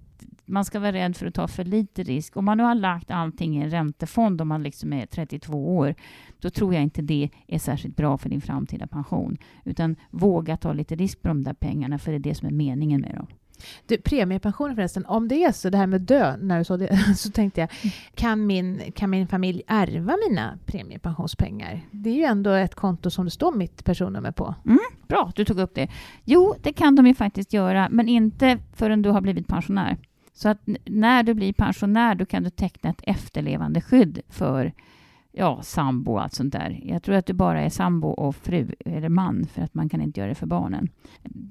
man 0.49 0.65
ska 0.65 0.79
vara 0.79 0.91
rädd 0.91 1.17
för 1.17 1.25
att 1.25 1.33
ta 1.33 1.47
för 1.47 1.63
lite 1.63 2.03
risk. 2.03 2.37
Om 2.37 2.45
man 2.45 2.57
nu 2.57 2.63
har 2.63 2.75
lagt 2.75 3.11
allting 3.11 3.57
i 3.57 3.63
en 3.63 3.69
räntefond 3.69 4.41
om 4.41 4.47
man 4.47 4.63
liksom 4.63 4.93
är 4.93 5.05
32 5.05 5.77
år, 5.77 5.95
då 6.39 6.49
tror 6.49 6.73
jag 6.73 6.83
inte 6.83 7.01
det 7.01 7.29
är 7.47 7.59
särskilt 7.59 7.95
bra 7.95 8.17
för 8.17 8.29
din 8.29 8.41
framtida 8.41 8.87
pension. 8.87 9.37
Utan 9.65 9.95
våga 10.09 10.57
ta 10.57 10.73
lite 10.73 10.95
risk 10.95 11.21
på 11.21 11.27
de 11.27 11.43
där 11.43 11.53
pengarna, 11.53 11.99
för 11.99 12.11
det 12.11 12.17
är 12.17 12.19
det 12.19 12.35
som 12.35 12.47
är 12.47 12.51
meningen 12.51 13.01
med 13.01 13.15
dem. 13.15 13.27
Du, 13.87 13.97
premiepensionen 13.97 14.75
förresten, 14.75 15.05
om 15.05 15.27
det 15.27 15.43
är 15.43 15.51
så, 15.51 15.69
det 15.69 15.77
här 15.77 15.87
med 15.87 16.01
dö, 16.01 16.37
när 16.37 16.57
du 16.57 16.63
sa 16.63 16.77
det, 16.77 16.97
så 17.17 17.31
tänkte 17.31 17.61
jag, 17.61 17.69
kan 18.15 18.47
min, 18.47 18.81
kan 18.95 19.09
min 19.09 19.27
familj 19.27 19.61
ärva 19.67 20.17
mina 20.29 20.59
premiepensionspengar? 20.65 21.81
Det 21.91 22.09
är 22.09 22.15
ju 22.15 22.23
ändå 22.23 22.51
ett 22.51 22.75
konto 22.75 23.09
som 23.09 23.25
det 23.25 23.31
står 23.31 23.51
mitt 23.51 23.83
personnummer 23.83 24.31
på. 24.31 24.55
Mm, 24.65 24.79
bra, 25.07 25.31
du 25.35 25.45
tog 25.45 25.59
upp 25.59 25.75
det. 25.75 25.89
Jo, 26.23 26.55
det 26.61 26.73
kan 26.73 26.95
de 26.95 27.07
ju 27.07 27.15
faktiskt 27.15 27.53
göra, 27.53 27.87
men 27.91 28.07
inte 28.07 28.59
förrän 28.73 29.01
du 29.01 29.09
har 29.09 29.21
blivit 29.21 29.47
pensionär. 29.47 29.97
Så 30.41 30.49
att 30.49 30.59
när 30.85 31.23
du 31.23 31.33
blir 31.33 31.53
pensionär 31.53 32.15
då 32.15 32.25
kan 32.25 32.43
du 32.43 32.49
teckna 32.49 32.89
ett 32.89 33.01
efterlevande 33.03 33.81
skydd 33.81 34.21
för 34.29 34.73
ja, 35.31 35.61
sambo 35.61 36.11
och 36.11 36.23
allt 36.23 36.33
sånt 36.33 36.53
där. 36.53 36.81
Jag 36.83 37.03
tror 37.03 37.15
att 37.15 37.25
du 37.25 37.33
bara 37.33 37.61
är 37.61 37.69
sambo 37.69 38.07
och 38.07 38.35
fru 38.35 38.71
eller 38.85 39.09
man 39.09 39.45
för 39.45 39.61
att 39.61 39.73
man 39.73 39.89
kan 39.89 40.01
inte 40.01 40.19
göra 40.19 40.29
det 40.29 40.35
för 40.35 40.45
barnen. 40.45 40.89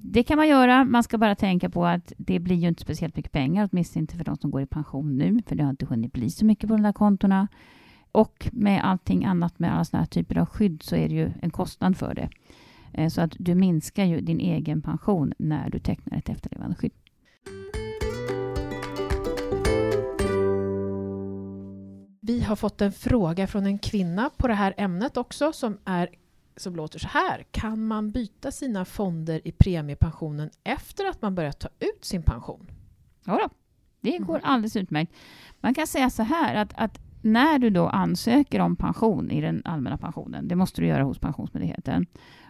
Det 0.02 0.22
kan 0.22 0.36
man 0.36 0.48
göra. 0.48 0.84
Man 0.84 1.02
ska 1.02 1.18
bara 1.18 1.34
tänka 1.34 1.70
på 1.70 1.86
att 1.86 2.12
det 2.16 2.38
blir 2.38 2.56
ju 2.56 2.68
inte 2.68 2.82
speciellt 2.82 3.16
mycket 3.16 3.32
pengar, 3.32 3.68
åtminstone 3.72 4.00
inte 4.00 4.16
för 4.16 4.24
de 4.24 4.36
som 4.36 4.50
går 4.50 4.62
i 4.62 4.66
pension 4.66 5.18
nu, 5.18 5.38
för 5.46 5.56
det 5.56 5.62
har 5.62 5.70
inte 5.70 5.86
hunnit 5.86 6.12
bli 6.12 6.30
så 6.30 6.44
mycket 6.44 6.68
på 6.68 6.76
de 6.76 6.82
där 6.82 6.92
kontona. 6.92 7.48
Och 8.12 8.48
med 8.52 8.84
allting 8.84 9.24
annat, 9.24 9.58
med 9.58 9.74
alla 9.74 9.84
såna 9.84 10.00
här 10.00 10.06
typer 10.06 10.38
av 10.38 10.46
skydd, 10.46 10.82
så 10.82 10.96
är 10.96 11.08
det 11.08 11.14
ju 11.14 11.32
en 11.42 11.50
kostnad 11.50 11.96
för 11.96 12.14
det. 12.14 12.28
Eh, 12.92 13.08
så 13.08 13.20
att 13.20 13.32
du 13.38 13.54
minskar 13.54 14.04
ju 14.04 14.20
din 14.20 14.40
egen 14.40 14.82
pension 14.82 15.32
när 15.38 15.70
du 15.70 15.78
tecknar 15.78 16.18
ett 16.18 16.28
efterlevandeskydd. 16.28 16.92
Vi 22.28 22.40
har 22.40 22.56
fått 22.56 22.80
en 22.80 22.92
fråga 22.92 23.46
från 23.46 23.66
en 23.66 23.78
kvinna 23.78 24.30
på 24.36 24.48
det 24.48 24.54
här 24.54 24.74
ämnet 24.76 25.16
också 25.16 25.52
som, 25.52 25.78
är, 25.84 26.08
som 26.56 26.76
låter 26.76 26.98
så 26.98 27.08
här. 27.08 27.44
Kan 27.50 27.86
man 27.86 28.10
byta 28.10 28.50
sina 28.50 28.84
fonder 28.84 29.40
i 29.44 29.52
premiepensionen 29.52 30.50
efter 30.64 31.04
att 31.04 31.22
man 31.22 31.34
börjat 31.34 31.58
ta 31.58 31.68
ut 31.78 32.04
sin 32.04 32.22
pension? 32.22 32.70
Ja 33.24 33.32
då, 33.32 33.48
det 34.00 34.18
går 34.18 34.34
mm. 34.34 34.50
alldeles 34.50 34.76
utmärkt. 34.76 35.12
Man 35.60 35.74
kan 35.74 35.86
säga 35.86 36.10
så 36.10 36.22
här 36.22 36.54
att, 36.54 36.72
att 36.74 37.00
när 37.22 37.58
du 37.58 37.70
då 37.70 37.88
ansöker 37.88 38.60
om 38.60 38.76
pension 38.76 39.30
i 39.30 39.40
den 39.40 39.62
allmänna 39.64 39.98
pensionen, 39.98 40.48
det 40.48 40.56
måste 40.56 40.80
du 40.80 40.86
göra 40.86 41.02
hos 41.02 41.18
Pensionsmyndigheten. 41.18 42.06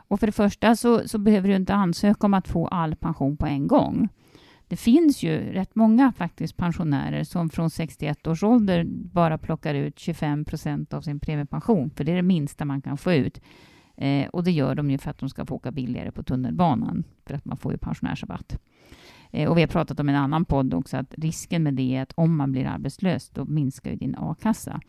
Och 0.08 0.20
för 0.20 0.26
det 0.26 0.32
första 0.32 0.76
så, 0.76 1.08
så 1.08 1.18
behöver 1.18 1.48
du 1.48 1.56
inte 1.56 1.74
ansöka 1.74 2.26
om 2.26 2.34
att 2.34 2.48
få 2.48 2.66
all 2.66 2.96
pension 2.96 3.36
på 3.36 3.46
en 3.46 3.66
gång 3.66 4.08
det 4.68 4.76
finns 4.76 5.22
ju 5.22 5.52
rätt 5.52 5.74
många 5.74 6.12
faktiskt 6.12 6.56
pensionärer 6.56 7.24
som 7.24 7.50
från 7.50 7.70
61 7.70 8.26
års 8.26 8.42
ålder 8.42 8.84
bara 8.88 9.38
plockar 9.38 9.74
ut 9.74 9.98
25 9.98 10.44
procent 10.44 10.94
av 10.94 11.00
sin 11.00 11.20
premiepension, 11.20 11.90
för 11.90 12.04
det 12.04 12.12
är 12.12 12.16
det 12.16 12.22
minsta 12.22 12.64
man 12.64 12.82
kan 12.82 12.96
få 12.96 13.12
ut. 13.12 13.40
Eh, 13.96 14.28
och 14.28 14.44
det 14.44 14.50
gör 14.50 14.74
de 14.74 14.90
ju 14.90 14.98
för 14.98 15.10
att 15.10 15.18
de 15.18 15.28
ska 15.28 15.46
få 15.46 15.54
åka 15.54 15.70
billigare 15.70 16.10
på 16.10 16.22
tunnelbanan, 16.22 17.04
för 17.26 17.34
att 17.34 17.44
man 17.44 17.56
får 17.56 17.72
ju 17.72 17.78
pensionärsrabatt. 17.78 18.58
Eh, 19.30 19.50
och 19.50 19.56
vi 19.56 19.60
har 19.60 19.68
pratat 19.68 20.00
om 20.00 20.08
en 20.08 20.14
annan 20.14 20.44
podd 20.44 20.74
också, 20.74 20.96
att 20.96 21.14
risken 21.16 21.62
med 21.62 21.74
det 21.74 21.96
är 21.96 22.02
att 22.02 22.12
om 22.16 22.36
man 22.36 22.52
blir 22.52 22.66
arbetslös, 22.66 23.28
då 23.28 23.44
minskar 23.44 23.90
ju 23.90 23.96
din 23.96 24.14
a-kassa. 24.18 24.80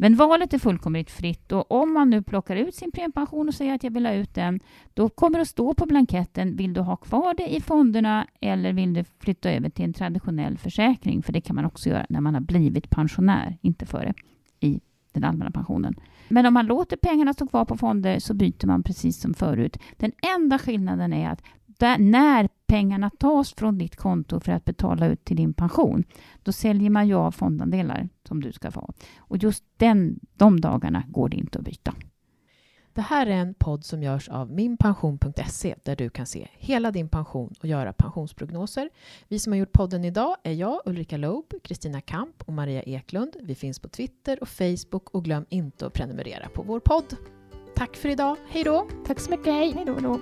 Men 0.00 0.16
valet 0.16 0.54
är 0.54 0.58
fullkomligt 0.58 1.10
fritt 1.10 1.52
och 1.52 1.72
om 1.72 1.92
man 1.92 2.10
nu 2.10 2.22
plockar 2.22 2.56
ut 2.56 2.74
sin 2.74 2.92
premiepension 2.92 3.48
och 3.48 3.54
säger 3.54 3.74
att 3.74 3.84
jag 3.84 3.90
vill 3.90 4.06
ha 4.06 4.12
ut 4.12 4.34
den, 4.34 4.60
då 4.94 5.08
kommer 5.08 5.38
det 5.38 5.42
att 5.42 5.48
stå 5.48 5.74
på 5.74 5.86
blanketten, 5.86 6.56
vill 6.56 6.72
du 6.72 6.80
ha 6.80 6.96
kvar 6.96 7.34
det 7.34 7.54
i 7.56 7.60
fonderna 7.60 8.26
eller 8.40 8.72
vill 8.72 8.94
du 8.94 9.04
flytta 9.18 9.52
över 9.52 9.70
till 9.70 9.84
en 9.84 9.92
traditionell 9.92 10.58
försäkring? 10.58 11.22
För 11.22 11.32
det 11.32 11.40
kan 11.40 11.56
man 11.56 11.64
också 11.64 11.88
göra 11.88 12.06
när 12.08 12.20
man 12.20 12.34
har 12.34 12.40
blivit 12.40 12.90
pensionär, 12.90 13.58
inte 13.60 13.86
före, 13.86 14.14
i 14.60 14.80
den 15.12 15.24
allmänna 15.24 15.50
pensionen. 15.50 15.94
Men 16.28 16.46
om 16.46 16.54
man 16.54 16.66
låter 16.66 16.96
pengarna 16.96 17.32
stå 17.32 17.46
kvar 17.46 17.64
på 17.64 17.76
fonder 17.76 18.18
så 18.18 18.34
byter 18.34 18.66
man 18.66 18.82
precis 18.82 19.20
som 19.20 19.34
förut. 19.34 19.76
Den 19.96 20.12
enda 20.36 20.58
skillnaden 20.58 21.12
är 21.12 21.30
att 21.30 21.42
där, 21.66 21.98
när 21.98 22.48
pengarna 22.68 23.10
tas 23.10 23.52
från 23.52 23.78
ditt 23.78 23.96
konto 23.96 24.40
för 24.40 24.52
att 24.52 24.64
betala 24.64 25.06
ut 25.06 25.24
till 25.24 25.36
din 25.36 25.54
pension, 25.54 26.04
då 26.42 26.52
säljer 26.52 26.90
man 26.90 27.08
ju 27.08 27.14
av 27.14 27.30
fondandelar 27.30 28.08
som 28.28 28.40
du 28.42 28.52
ska 28.52 28.70
få. 28.70 28.92
Och 29.18 29.36
just 29.36 29.64
den, 29.76 30.20
de 30.34 30.60
dagarna 30.60 31.04
går 31.08 31.28
det 31.28 31.36
inte 31.36 31.58
att 31.58 31.64
byta. 31.64 31.94
Det 32.92 33.02
här 33.02 33.26
är 33.26 33.30
en 33.30 33.54
podd 33.54 33.84
som 33.84 34.02
görs 34.02 34.28
av 34.28 34.50
minpension.se 34.50 35.74
där 35.82 35.96
du 35.96 36.10
kan 36.10 36.26
se 36.26 36.48
hela 36.52 36.90
din 36.90 37.08
pension 37.08 37.54
och 37.60 37.68
göra 37.68 37.92
pensionsprognoser. 37.92 38.90
Vi 39.28 39.38
som 39.38 39.52
har 39.52 39.58
gjort 39.58 39.72
podden 39.72 40.04
idag 40.04 40.36
är 40.42 40.52
jag, 40.52 40.80
Ulrika 40.84 41.16
Loeb, 41.16 41.44
Kristina 41.64 42.00
Kamp 42.00 42.42
och 42.46 42.52
Maria 42.52 42.82
Eklund. 42.82 43.36
Vi 43.42 43.54
finns 43.54 43.78
på 43.78 43.88
Twitter 43.88 44.42
och 44.42 44.48
Facebook 44.48 45.10
och 45.10 45.24
glöm 45.24 45.46
inte 45.48 45.86
att 45.86 45.92
prenumerera 45.92 46.48
på 46.48 46.62
vår 46.62 46.80
podd. 46.80 47.16
Tack 47.76 47.96
för 47.96 48.08
idag. 48.08 48.36
Hej 48.48 48.64
då! 48.64 48.88
Tack 49.06 49.20
så 49.20 49.30
mycket. 49.30 49.54
Hej 49.54 49.84
då. 49.86 50.20